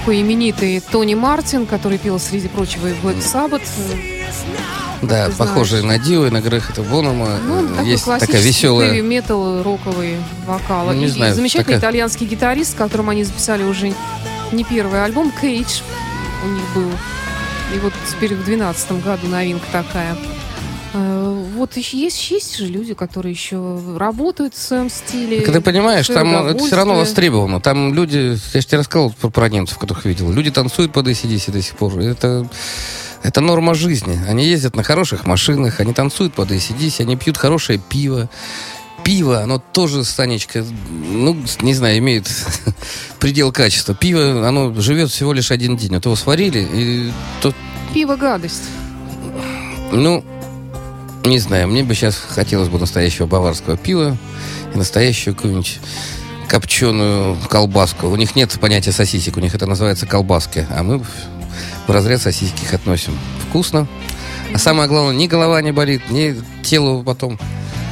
[0.05, 3.63] Такой именитый Тони Мартин, который пел, среди прочего, и Black Sabbath.
[5.01, 7.39] Да, похожие на Дио и на Грэхэта Бонома.
[7.43, 9.01] Ну, Э, такой Есть такая классический веселая...
[9.03, 10.87] метал роковый вокал.
[10.89, 13.95] Ну, не И знаю, замечательный такая- итальянский гитарист, с которым они записали уже
[14.53, 15.81] не первый альбом, Кейдж
[16.45, 16.91] у них был.
[17.75, 20.17] И вот теперь в 2012 году новинка такая.
[20.95, 25.41] Э, Вот еще есть, есть же люди, которые еще работают в своем стиле.
[25.41, 27.61] Так ты понимаешь, там это все равно востребовано.
[27.61, 30.31] Там люди, я же тебе рассказывал про, про немцев, которых видел.
[30.33, 31.99] Люди танцуют под ACDC до сих пор.
[31.99, 32.49] Это,
[33.23, 34.19] это норма жизни.
[34.29, 38.31] Они ездят на хороших машинах, они танцуют под ACDC, они пьют хорошее пиво.
[39.03, 42.27] Пиво, оно тоже, Санечка, ну, не знаю, имеет
[43.19, 43.95] предел качества.
[43.95, 45.93] Пиво, оно живет всего лишь один день.
[45.93, 47.53] Вот его сварили, и то,
[47.93, 48.63] Пиво гадость.
[49.93, 50.25] ну,
[51.25, 54.17] не знаю, мне бы сейчас хотелось бы настоящего баварского пива
[54.75, 55.81] и настоящую какую-нибудь
[56.49, 58.09] копченую колбаску.
[58.09, 62.65] У них нет понятия сосисек, у них это называется колбаски, а мы в разряд сосиски
[62.65, 63.19] их относим.
[63.49, 63.87] Вкусно.
[64.53, 67.39] А самое главное, ни голова не болит, ни телу потом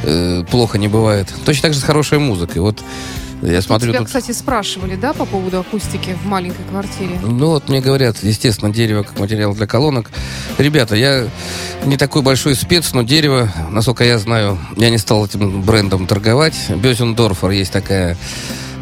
[0.04, 1.32] э, плохо не бывает.
[1.44, 2.62] Точно так же с хорошей музыкой.
[2.62, 2.80] Вот
[3.42, 4.08] я смотрю Тебя, тут...
[4.08, 7.18] кстати, спрашивали, да, по поводу акустики в маленькой квартире?
[7.22, 10.10] Ну вот мне говорят, естественно, дерево как материал для колонок.
[10.58, 11.26] Ребята, я
[11.84, 16.54] не такой большой спец, но дерево, насколько я знаю, я не стал этим брендом торговать.
[16.68, 18.16] Бёзендорфер есть такая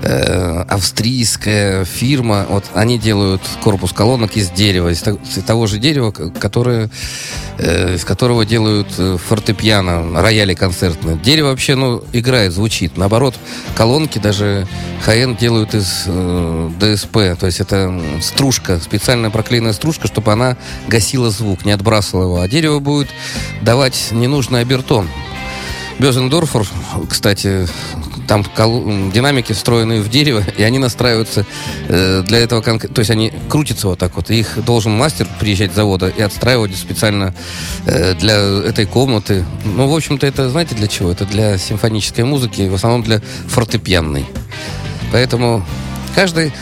[0.02, 2.46] э, австрийская фирма.
[2.48, 6.90] Вот они делают корпус колонок из дерева, из, то- из того же дерева, которое,
[7.58, 11.16] э, из которого делают э, фортепиано, рояли концертные.
[11.16, 12.96] Дерево вообще, ну, играет, звучит.
[12.96, 13.34] Наоборот,
[13.76, 14.66] колонки даже
[15.04, 20.56] хай делают из э, ДСП, то есть это стружка, специальная проклеенная стружка, чтобы она
[20.88, 22.40] гасила звук, не отбрасывала его.
[22.40, 23.08] А дерево будет
[23.62, 25.08] давать ненужный обертон.
[26.00, 26.66] Бёзендорфер,
[27.10, 27.68] кстати,
[28.26, 28.42] там
[29.12, 31.44] динамики встроены в дерево, и они настраиваются
[31.88, 32.94] э, для этого конкретно.
[32.94, 34.30] То есть они крутятся вот так вот.
[34.30, 37.34] И их должен мастер приезжать с завода и отстраивать специально
[37.84, 39.44] э, для этой комнаты.
[39.64, 41.10] Ну, в общем-то, это знаете для чего?
[41.10, 44.24] Это для симфонической музыки, в основном для фортепианной.
[45.12, 45.66] Поэтому
[46.14, 46.52] каждый,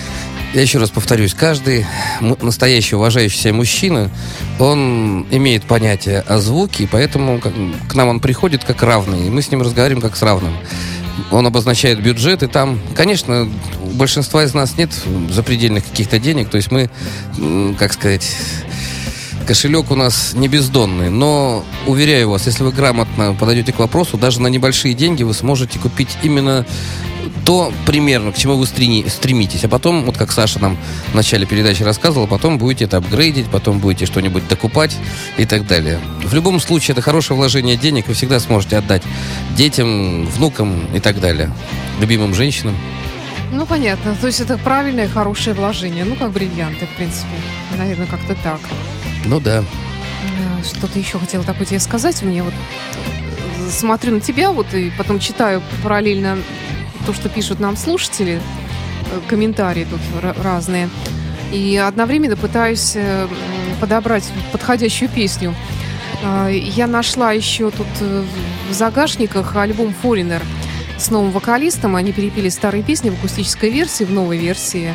[0.55, 1.87] я еще раз повторюсь, каждый
[2.21, 4.11] настоящий уважающий себя мужчина,
[4.59, 9.43] он имеет понятие о звуке, и поэтому к нам он приходит как равный, и мы
[9.43, 10.57] с ним разговариваем как с равным.
[11.31, 13.49] Он обозначает бюджет, и там, конечно,
[13.83, 14.91] у большинства из нас нет
[15.31, 16.89] запредельных каких-то денег, то есть мы,
[17.79, 18.35] как сказать,
[19.47, 24.41] кошелек у нас не бездонный, но уверяю вас, если вы грамотно подойдете к вопросу, даже
[24.41, 26.65] на небольшие деньги вы сможете купить именно
[27.45, 29.65] то примерно, к чему вы стремитесь.
[29.65, 30.77] А потом, вот как Саша нам
[31.13, 34.97] в начале передачи рассказывала, потом будете это апгрейдить, потом будете что-нибудь докупать
[35.37, 36.01] и так далее.
[36.25, 39.03] В любом случае, это хорошее вложение денег, вы всегда сможете отдать
[39.57, 41.53] детям, внукам и так далее.
[42.01, 42.77] Любимым женщинам.
[43.51, 44.15] Ну, понятно.
[44.21, 46.05] То есть это правильное, хорошее вложение.
[46.05, 47.29] Ну, как бриллианты, в принципе.
[47.77, 48.61] Наверное, как-то так.
[49.25, 49.61] Ну да.
[49.61, 52.23] Э, Что-то еще хотела такое тебе сказать.
[52.23, 56.39] Мне вот э, смотрю на тебя вот и потом читаю параллельно
[57.07, 58.41] то, что пишут нам слушатели,
[59.13, 60.89] э, комментарии тут ра- разные.
[61.53, 63.27] И одновременно пытаюсь э,
[63.81, 65.55] подобрать подходящую песню.
[66.23, 68.25] А, Я нашла еще тут э,
[68.69, 70.43] в загашниках альбом Foreigner
[70.99, 71.97] с новым вокалистом.
[71.97, 74.95] Они перепели старые песни в акустической версии, в новой версии.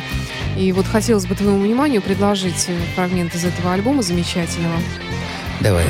[0.56, 4.76] И вот хотелось бы твоему вниманию предложить фрагмент из этого альбома замечательного.
[5.60, 5.84] Давай.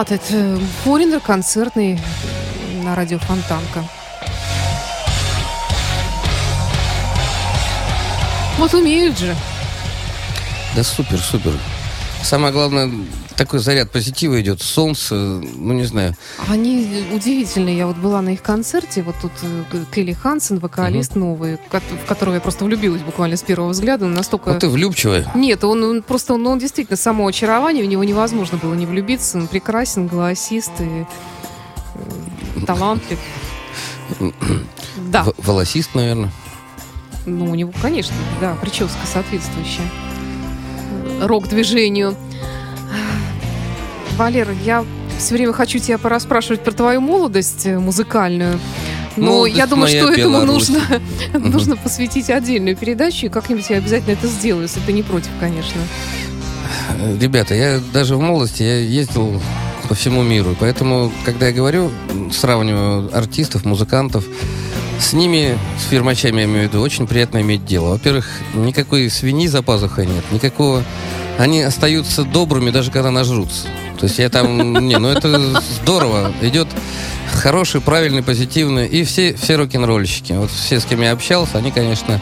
[0.00, 1.98] Э, Форинер концертный
[2.84, 3.82] на радио Фонтанка.
[8.58, 9.34] Вот умеют же.
[10.76, 11.52] Да супер, супер.
[12.22, 12.88] Самое главное,
[13.38, 16.14] такой заряд позитива идет, солнце, ну не знаю.
[16.48, 17.76] Они удивительные.
[17.78, 19.02] Я вот была на их концерте.
[19.02, 23.42] Вот тут э, Келли Хансен, вокалист новый, ко- в которого я просто влюбилась буквально с
[23.42, 24.04] первого взгляда.
[24.06, 24.50] Он настолько...
[24.50, 25.30] Вот ты влюбчивая.
[25.34, 29.38] Нет, он, он просто, ну, он действительно само очарование, в него невозможно было не влюбиться.
[29.38, 31.04] Он прекрасен, голосист и
[31.94, 33.18] э, талантлив.
[35.12, 36.30] Да, В- волосист, наверное.
[37.24, 39.88] ну, у него, конечно, да, прическа соответствующая
[41.22, 42.16] рок-движению.
[44.18, 44.84] Валера, я
[45.16, 48.58] все время хочу тебя порасспрашивать про твою молодость э, музыкальную.
[49.16, 50.68] Но Молодость я думаю, что этому Беларусь.
[50.68, 50.80] нужно,
[51.38, 55.80] нужно посвятить отдельную передачу, и как-нибудь я обязательно это сделаю, если ты не против, конечно.
[57.20, 59.40] Ребята, я даже в молодости я ездил
[59.88, 60.56] по всему миру.
[60.58, 61.92] Поэтому, когда я говорю,
[62.32, 64.24] сравниваю артистов, музыкантов,
[64.98, 67.90] с ними, с фирмачами, я имею в виду, очень приятно иметь дело.
[67.90, 70.82] Во-первых, никакой свиньи за пазухой нет, никакого...
[71.38, 73.68] Они остаются добрыми, даже когда нажрутся.
[73.98, 74.86] То есть я там...
[74.86, 76.32] Не, ну это здорово.
[76.42, 76.68] Идет
[77.32, 78.86] хороший, правильный, позитивный.
[78.88, 80.32] И все, все рок-н-ролльщики.
[80.32, 82.20] Вот все, с кем я общался, они, конечно...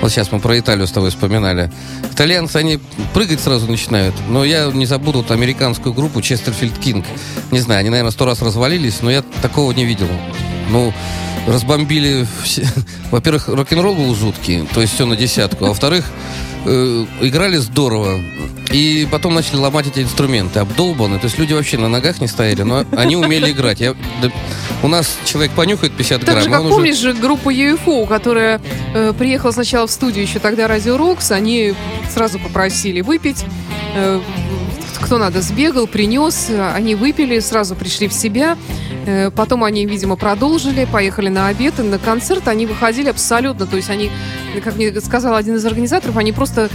[0.00, 1.70] Вот сейчас мы про Италию с тобой вспоминали.
[2.12, 2.80] Итальянцы, они
[3.14, 4.14] прыгать сразу начинают.
[4.28, 7.06] Но я не забуду вот американскую группу Честерфилд Кинг.
[7.52, 10.08] Не знаю, они, наверное, сто раз развалились, но я такого не видел.
[10.70, 10.92] Ну,
[11.46, 12.66] разбомбили все.
[13.10, 15.64] Во-первых, рок-н-ролл был жуткий, то есть все на десятку.
[15.64, 16.04] А во-вторых,
[16.64, 18.20] э, играли здорово.
[18.72, 21.18] И потом начали ломать эти инструменты, обдолбаны.
[21.20, 23.80] То есть люди вообще на ногах не стояли, но они умели играть.
[23.80, 24.28] Я- да,
[24.82, 28.06] у нас человек понюхает 50 Так грамм, же, как он уже- помнишь же группу UFO,
[28.08, 28.60] которая
[28.92, 31.74] э, приехала сначала в студию еще тогда Радио Рокс, они
[32.12, 33.44] сразу попросили выпить.
[33.94, 34.20] Э,
[34.98, 38.56] кто надо, сбегал, принес, они выпили, сразу пришли в себя.
[39.06, 43.76] Э, Потом они, видимо, продолжили, поехали на обед, и на концерт они выходили абсолютно, то
[43.76, 44.10] есть они,
[44.64, 46.70] как мне сказал один из организаторов, они просто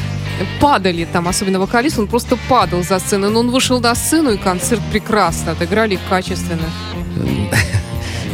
[0.60, 4.38] падали там, особенно вокалист, он просто падал за сцену, но он вышел на сцену, и
[4.38, 6.70] концерт прекрасно, отыграли качественно.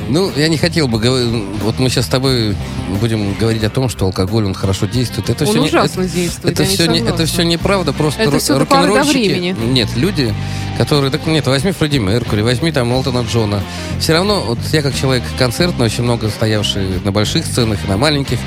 [0.10, 1.30] Ну, я не хотел бы говорить...
[1.62, 2.56] Вот мы сейчас с тобой
[3.02, 5.30] будем говорить о том, что алкоголь, он хорошо действует.
[5.30, 8.32] Это он все ужасно не, действует, это, не все не, это все неправда, просто Это
[8.36, 9.56] ро- всё до поры до рок-н-ролльщики- времени.
[9.72, 10.34] Нет, люди,
[10.78, 11.12] которые...
[11.12, 13.62] Так нет, возьми Фредди Меркури, возьми там Молтона Джона.
[14.00, 17.98] Все равно, вот я как человек концертный, очень много стоявший на больших сценах и на
[17.98, 18.40] маленьких,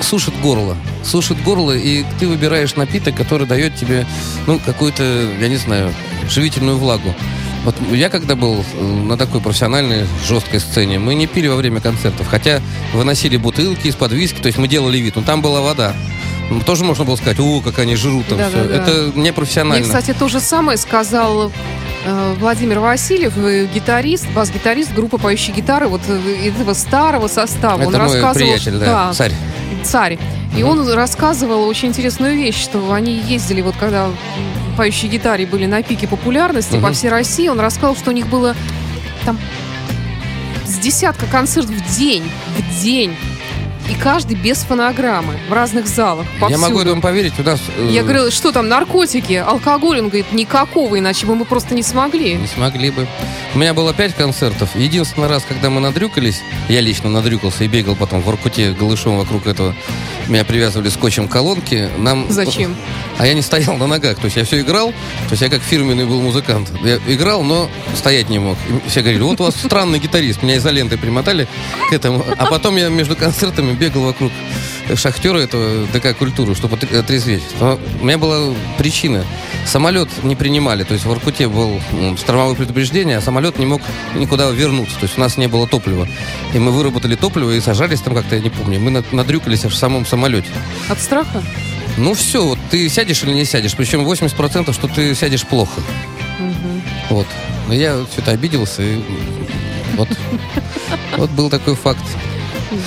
[0.00, 0.76] сушит горло.
[1.04, 4.06] Сушит горло, и ты выбираешь напиток, который дает тебе,
[4.46, 5.02] ну, какую-то,
[5.40, 5.92] я не знаю,
[6.30, 7.12] живительную влагу.
[7.64, 11.80] Вот я когда был э, на такой профессиональной жесткой сцене, мы не пили во время
[11.80, 12.60] концертов, хотя
[12.92, 15.94] выносили бутылки из-под виски, то есть мы делали вид, но там была вода.
[16.66, 18.50] Тоже можно было сказать, о, как они жрут там все.
[18.50, 18.74] Да-да-да.
[18.74, 19.84] Это не Мне, профессионально.
[19.84, 21.52] кстати, то же самое сказал
[22.04, 27.78] э, Владимир Васильев, э, гитарист, бас-гитарист группы «Поющие гитары» вот этого старого состава.
[27.80, 29.32] Это он мой рассказывал, приятель, да, царь.
[29.84, 30.18] царь.
[30.56, 34.10] И он рассказывал очень интересную вещь, что они ездили, вот когда
[34.76, 36.94] «Поющие гитары» были на пике популярности по Мгм.
[36.94, 38.54] всей России, он рассказал, что у них было
[39.24, 39.38] там
[40.64, 42.24] с десятка концертов в день,
[42.56, 43.14] в день.
[43.88, 46.80] И каждый без фонограммы, в разных залах, Я могу повсюду.
[46.80, 47.32] этому поверить.
[47.38, 49.98] У нас, э, Я говорила, что там, наркотики, алкоголь?
[50.00, 52.34] Он говорит, никакого, иначе бы мы просто не смогли.
[52.34, 53.06] Не смогли бы.
[53.54, 54.70] У меня было пять концертов.
[54.76, 59.46] Единственный раз, когда мы надрюкались, я лично надрюкался и бегал потом в Воркуте голышом вокруг
[59.46, 59.74] этого.
[60.28, 61.90] Меня привязывали скотчем к колонке.
[61.98, 62.26] Нам...
[62.30, 62.76] Зачем?
[63.18, 64.16] А я не стоял на ногах.
[64.16, 64.88] То есть я все играл.
[64.90, 66.72] То есть я как фирменный был музыкант.
[66.82, 68.56] Я играл, но стоять не мог.
[68.68, 70.42] И все говорили, вот у вас странный гитарист.
[70.42, 71.46] Меня изолентой примотали
[71.90, 72.24] к этому.
[72.38, 74.32] А потом я между концертами бегал вокруг
[74.94, 77.42] шахтера этого ДК культуры, чтобы отре- отрезветь.
[77.60, 79.24] Но у меня была причина.
[79.66, 80.82] Самолет не принимали.
[80.84, 81.80] То есть в Воркуте был
[82.18, 83.80] штормовое предупреждение, а самолет не мог
[84.16, 84.96] никуда вернуться.
[84.98, 86.06] То есть у нас не было топлива.
[86.54, 88.80] И мы выработали топливо и сажались там как-то, я не помню.
[88.80, 90.48] Мы над- надрюкались в самом самолете.
[90.88, 91.42] От страха?
[91.96, 93.74] Ну все, вот ты сядешь или не сядешь.
[93.76, 95.80] Причем 80% что ты сядешь плохо.
[96.38, 96.82] Мгм.
[97.10, 97.26] Вот.
[97.68, 99.00] Но я что-то обиделся и
[99.96, 100.08] вот,
[101.16, 102.02] вот был такой факт.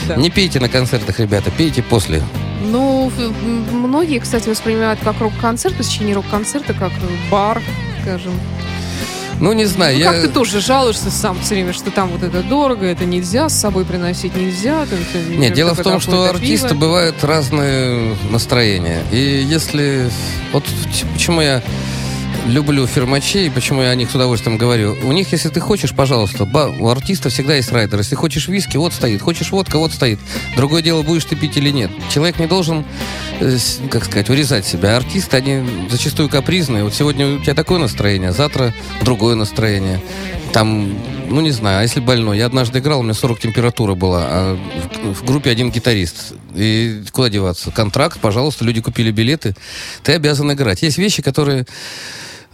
[0.07, 0.15] Да.
[0.15, 2.21] Не пейте на концертах, ребята, пейте после.
[2.63, 3.11] Ну,
[3.71, 7.61] многие, кстати, воспринимают как рок-концерт, посещение рок-концерта, как э, бар,
[8.01, 8.33] скажем.
[9.39, 10.11] Ну, не знаю, Ну, я...
[10.13, 13.59] как ты тоже жалуешься сам все время, что там вот это дорого, это нельзя, с
[13.59, 14.85] собой приносить нельзя.
[14.85, 19.03] там всё, Нет, дело в том, что артиста бывают разные настроения.
[19.11, 20.09] И если...
[20.53, 20.63] Вот
[21.13, 21.61] почему я
[22.45, 24.95] люблю фермачей, почему я о них с удовольствием говорю.
[25.03, 27.99] У них, если ты хочешь, пожалуйста, ба- у артиста всегда есть райдер.
[27.99, 29.21] Если хочешь виски, вот стоит.
[29.21, 30.19] Хочешь водка, вот стоит.
[30.55, 31.91] Другое дело, будешь ты пить или нет.
[32.13, 32.85] Человек не должен,
[33.39, 33.57] э,
[33.89, 34.95] как сказать, урезать себя.
[34.95, 36.83] Артисты, они зачастую капризные.
[36.83, 40.01] Вот сегодня у тебя такое настроение, а завтра другое настроение.
[40.53, 40.97] Там,
[41.29, 42.37] ну не знаю, а если больной?
[42.37, 44.59] Я однажды играл, у меня 40 температура была, а
[45.03, 46.33] в, в группе один гитарист.
[46.53, 47.71] И куда деваться?
[47.71, 49.55] Контракт, пожалуйста, люди купили билеты.
[50.03, 50.81] Ты обязан играть.
[50.83, 51.65] Есть вещи, которые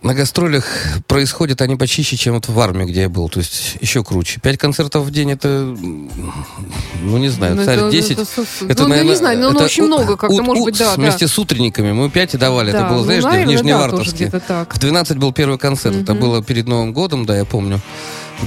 [0.04, 0.66] на гастролях
[1.08, 3.30] происходят, они почище, чем вот в армии, где я был.
[3.30, 4.40] То есть еще круче.
[4.42, 8.12] Пять концертов в день это, ну не знаю, Ну, царь это- 10.
[8.14, 10.62] это со- ну, я не знаю, но ну, это очень у- много как-то, ут- может
[10.62, 11.32] ут быть, да, Вместе да.
[11.32, 12.72] с утренниками мы пять и давали.
[12.72, 14.16] Да, это было, ну, знаешь, в наверное, да, тоже Нижневартовске.
[14.26, 14.76] где-то так.
[14.76, 15.96] В 12 был первый концерт.
[15.96, 17.80] Это было перед Новым годом, да, я помню.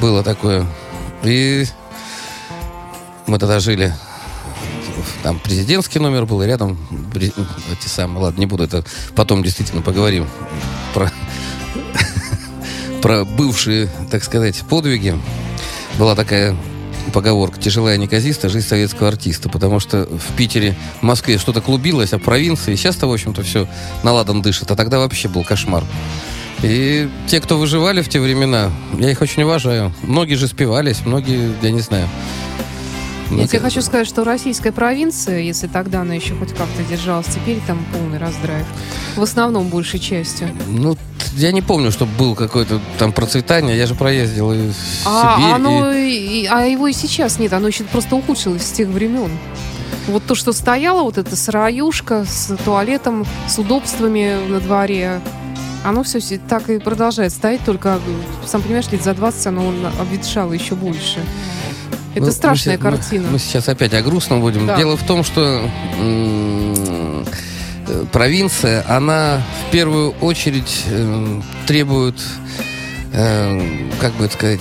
[0.00, 0.66] Было такое.
[1.22, 1.66] И
[3.28, 3.94] мы тогда жили
[5.22, 6.78] там президентский номер был, и рядом
[7.14, 8.84] эти самые, ладно, не буду это,
[9.14, 10.26] потом действительно поговорим
[10.94, 11.10] про,
[13.04, 15.14] про бывшие, так сказать, подвиги.
[15.98, 16.56] Была такая
[17.12, 22.18] поговорка «Тяжелая неказиста, жизнь советского артиста», потому что в Питере, в Москве что-то клубилось, а
[22.18, 23.68] в провинции сейчас-то, в общем-то, все
[24.04, 25.84] наладан дышит, а тогда вообще был кошмар.
[26.62, 29.92] И те, кто выживали в те времена, я их очень уважаю.
[30.02, 32.08] Многие же спивались, многие, я не знаю.
[33.30, 37.26] Я Ну, тебе хочу сказать, что российская провинция, если тогда она еще хоть как-то держалась,
[37.26, 38.64] теперь там полный раздрайв.
[39.14, 40.48] В основном, большей частью.
[40.68, 40.96] Ну,
[41.36, 43.76] я не помню, чтобы был какое-то там процветание.
[43.76, 44.74] Я же проездил и в
[45.06, 45.52] А, Сибирь.
[45.54, 49.30] оно и- и- а его и сейчас нет, оно еще просто ухудшилось с тех времен.
[50.08, 55.20] Вот то, что стояло, вот эта сыроюшка с туалетом, с удобствами на дворе,
[55.82, 57.98] оно все так и продолжает стоять, только,
[58.46, 61.20] сам понимаешь, лет за 20 оно обветшало еще больше.
[62.12, 63.28] Это Ну, мы страшная мы- картина.
[63.32, 64.66] Мы, сейчас опять о грустном будем.
[64.66, 64.76] Да.
[64.76, 65.68] Дело в том, что
[68.12, 72.16] провинция, она в первую очередь э, требует,
[73.12, 74.60] э, как бы это сказать,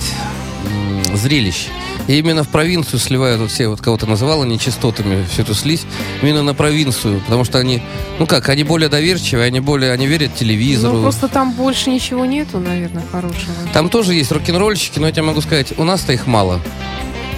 [0.66, 1.68] м, зрелищ.
[2.06, 5.86] И именно в провинцию сливают вот все, вот кого ты называла нечистотами, всю эту слизь,
[6.22, 7.82] именно на провинцию, потому что они,
[8.18, 10.96] ну как, они более доверчивые, они более, они верят телевизору.
[10.96, 13.54] Ну, просто там больше ничего нету, наверное, хорошего.
[13.72, 16.60] Там тоже есть рок-н-ролльщики, но я тебе могу сказать, у нас-то их мало.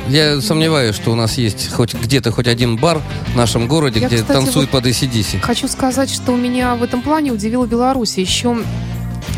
[0.08, 3.02] Я сомневаюсь, что у нас есть хоть где-то хоть один бар
[3.32, 5.40] в нашем городе, Я, где кстати, танцуют под ACDC.
[5.40, 8.16] Хочу сказать, что меня в этом плане удивила Беларусь.
[8.16, 8.56] Еще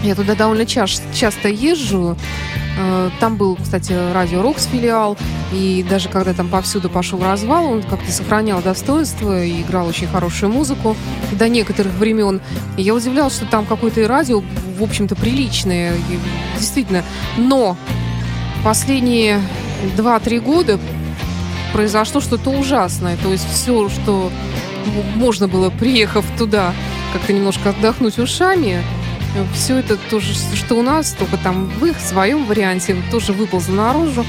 [0.04, 2.16] я туда довольно чаш- часто езжу.
[2.78, 5.16] Э, Там был, кстати, радио Рокс филиал.
[5.52, 10.52] И даже когда там повсюду пошел развал, он как-то сохранял достоинство и играл очень хорошую
[10.52, 10.94] музыку
[11.32, 12.40] до некоторых времен.
[12.76, 14.42] И я удивлялась, что там какое-то радио,
[14.78, 15.94] в общем-то, приличное.
[15.94, 16.18] И
[16.58, 17.02] Действительно.
[17.38, 17.76] Но
[18.62, 19.40] последние
[19.96, 20.78] 2-3 года
[21.72, 23.16] произошло что-то ужасное.
[23.22, 24.30] То есть все, что
[25.16, 26.72] можно было, приехав туда,
[27.12, 28.82] как-то немножко отдохнуть ушами,
[29.54, 34.24] все это тоже, что у нас, только там в их своем варианте, тоже выползло наружу.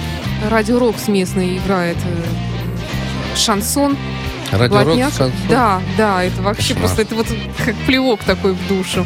[0.50, 3.98] Радио Рокс местный играет э, шансон.
[4.52, 5.14] Радио Рок, Блатняк.
[5.14, 5.32] шансон.
[5.50, 6.80] Да, да, это вообще Кошмар.
[6.80, 7.28] просто, это вот
[7.66, 9.06] как плевок такой в душу.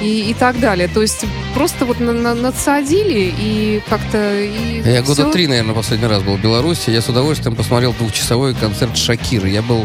[0.00, 0.88] И, и так далее.
[0.88, 1.24] То есть
[1.54, 4.40] просто вот на- на- надсадили и как-то...
[4.40, 5.30] И Я года всё.
[5.32, 6.88] три, наверное, последний раз был в Беларуси.
[6.90, 9.50] Я с удовольствием посмотрел двухчасовой концерт Шакиры.
[9.50, 9.84] Я был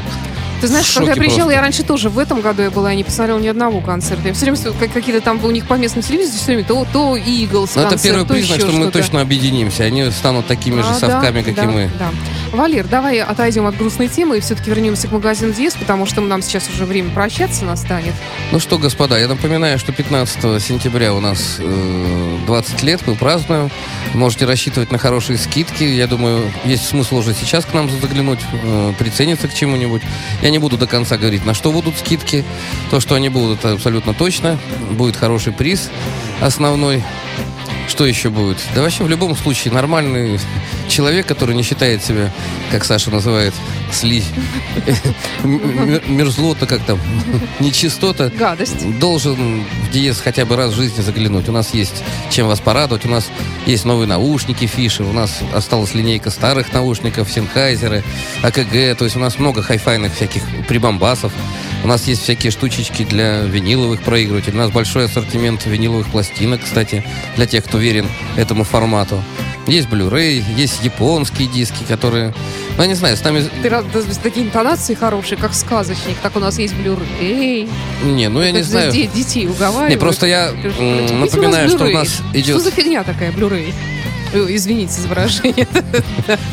[0.61, 1.53] Ты знаешь, когда я приезжала, просто.
[1.55, 4.29] я раньше тоже в этом году я была, я не посмотрела ни одного концерта.
[4.29, 6.99] Я все время как- какие-то там у них по местным телевизору все время то, то
[6.99, 9.83] Но Ну, это концерт, первый признак, еще что мы точно объединимся.
[9.83, 11.91] Они станут такими же А, совками, да, как да, и мы.
[11.99, 12.09] Да.
[12.51, 16.41] Валер, давай отойдем от грустной темы и все-таки вернемся к магазину Диес, потому что нам
[16.41, 18.13] сейчас уже время прощаться настанет.
[18.51, 23.69] Ну что, господа, я напоминаю, что 15 сентября у нас э, 20 лет, мы празднуем.
[24.13, 25.83] Можете рассчитывать на хорошие скидки.
[25.83, 30.01] Я думаю, есть смысл уже сейчас к нам заглянуть, э, прицениться к чему-нибудь.
[30.41, 32.45] Я не буду до конца говорить, на что будут скидки.
[32.91, 34.57] То, что они будут, это абсолютно точно.
[34.91, 35.89] Будет хороший приз
[36.41, 37.03] основной.
[37.87, 38.57] Что еще будет?
[38.73, 40.39] Да вообще в любом случае нормальный
[40.87, 42.31] человек, который не считает себя,
[42.71, 43.53] как Саша называет,
[43.91, 44.27] слизь,
[45.43, 46.99] мерзлота, как там,
[47.59, 48.99] нечистота, Гадость.
[48.99, 51.47] должен в Диез хотя бы раз в жизни заглянуть.
[51.47, 53.05] У нас есть чем вас порадовать.
[53.05, 53.29] У нас
[53.65, 55.07] есть новые наушники Fisher.
[55.09, 58.03] У нас осталась линейка старых наушников, Sennheiser,
[58.41, 58.97] АКГ.
[58.97, 61.31] То есть у нас много хайфайных всяких прибамбасов.
[61.83, 64.55] У нас есть всякие штучечки для виниловых проигрывателей.
[64.55, 67.03] У нас большой ассортимент виниловых пластинок, кстати,
[67.35, 68.07] для тех, кто верен
[68.37, 69.21] этому формату.
[69.67, 72.33] Есть Blu-ray, есть японские диски, которые...
[72.77, 73.41] Ну, я не знаю, с нами...
[73.63, 76.17] Ты с такие интонации хорошие, как сказочник.
[76.21, 77.67] Так у нас есть Blu-ray.
[78.03, 78.91] Не, ну я не знаю.
[78.91, 79.89] де- Детей уговаривают.
[79.89, 81.93] Не, просто я Говорят, м, «Купите у нас напоминаю, что у Blu-ray».
[81.93, 82.55] нас идет...
[82.57, 83.73] Что за фигня такая, Blu-ray?
[84.33, 85.67] Э, Извините за выражение.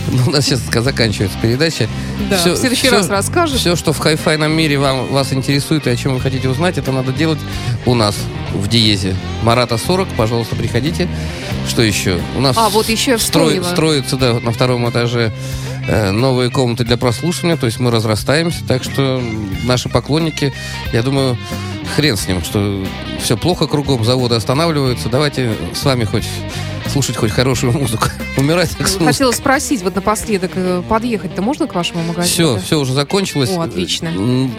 [0.08, 1.88] Ну, У нас сейчас заканчивается передача.
[2.28, 3.60] Да, в следующий раз расскажешь.
[3.60, 6.92] Все, что в хай-файном мире вам, вас интересует и о чем вы хотите узнать, это
[6.92, 7.38] надо делать
[7.86, 8.14] у нас
[8.52, 9.16] в Диезе.
[9.42, 11.08] Марата 40, пожалуйста, приходите.
[11.68, 12.20] Что еще?
[12.36, 15.32] У нас А, вот еще строй- строятся да, на втором этаже
[15.88, 19.22] э, новые комнаты для прослушивания, то есть мы разрастаемся, так что
[19.64, 20.52] наши поклонники,
[20.92, 21.38] я думаю,
[21.96, 22.84] хрен с ним, что
[23.20, 26.26] все плохо кругом, заводы останавливаются, давайте с вами хоть
[26.92, 28.08] слушать хоть хорошую музыку.
[28.36, 29.06] Умирать так с музыкой.
[29.06, 32.56] Хотела спросить вот напоследок, э, подъехать-то можно к вашему магазину?
[32.58, 33.50] Все, все уже закончилось.
[33.50, 34.12] О, отлично.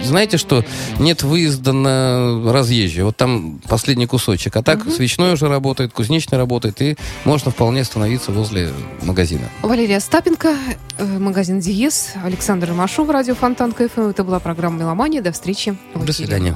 [0.03, 0.65] Знаете что?
[0.99, 3.05] Нет выезда на разъезжие.
[3.05, 4.55] Вот там последний кусочек.
[4.55, 8.71] А так свечной уже работает, кузнечный работает, и можно вполне остановиться возле
[9.01, 9.49] магазина.
[9.61, 10.55] Валерия Остапенко,
[10.97, 14.09] э, магазин Диез, Александр Ромашов, радио Фонтан КФМ.
[14.09, 15.21] Это была программа «Меломания».
[15.21, 16.55] До встречи До свидания.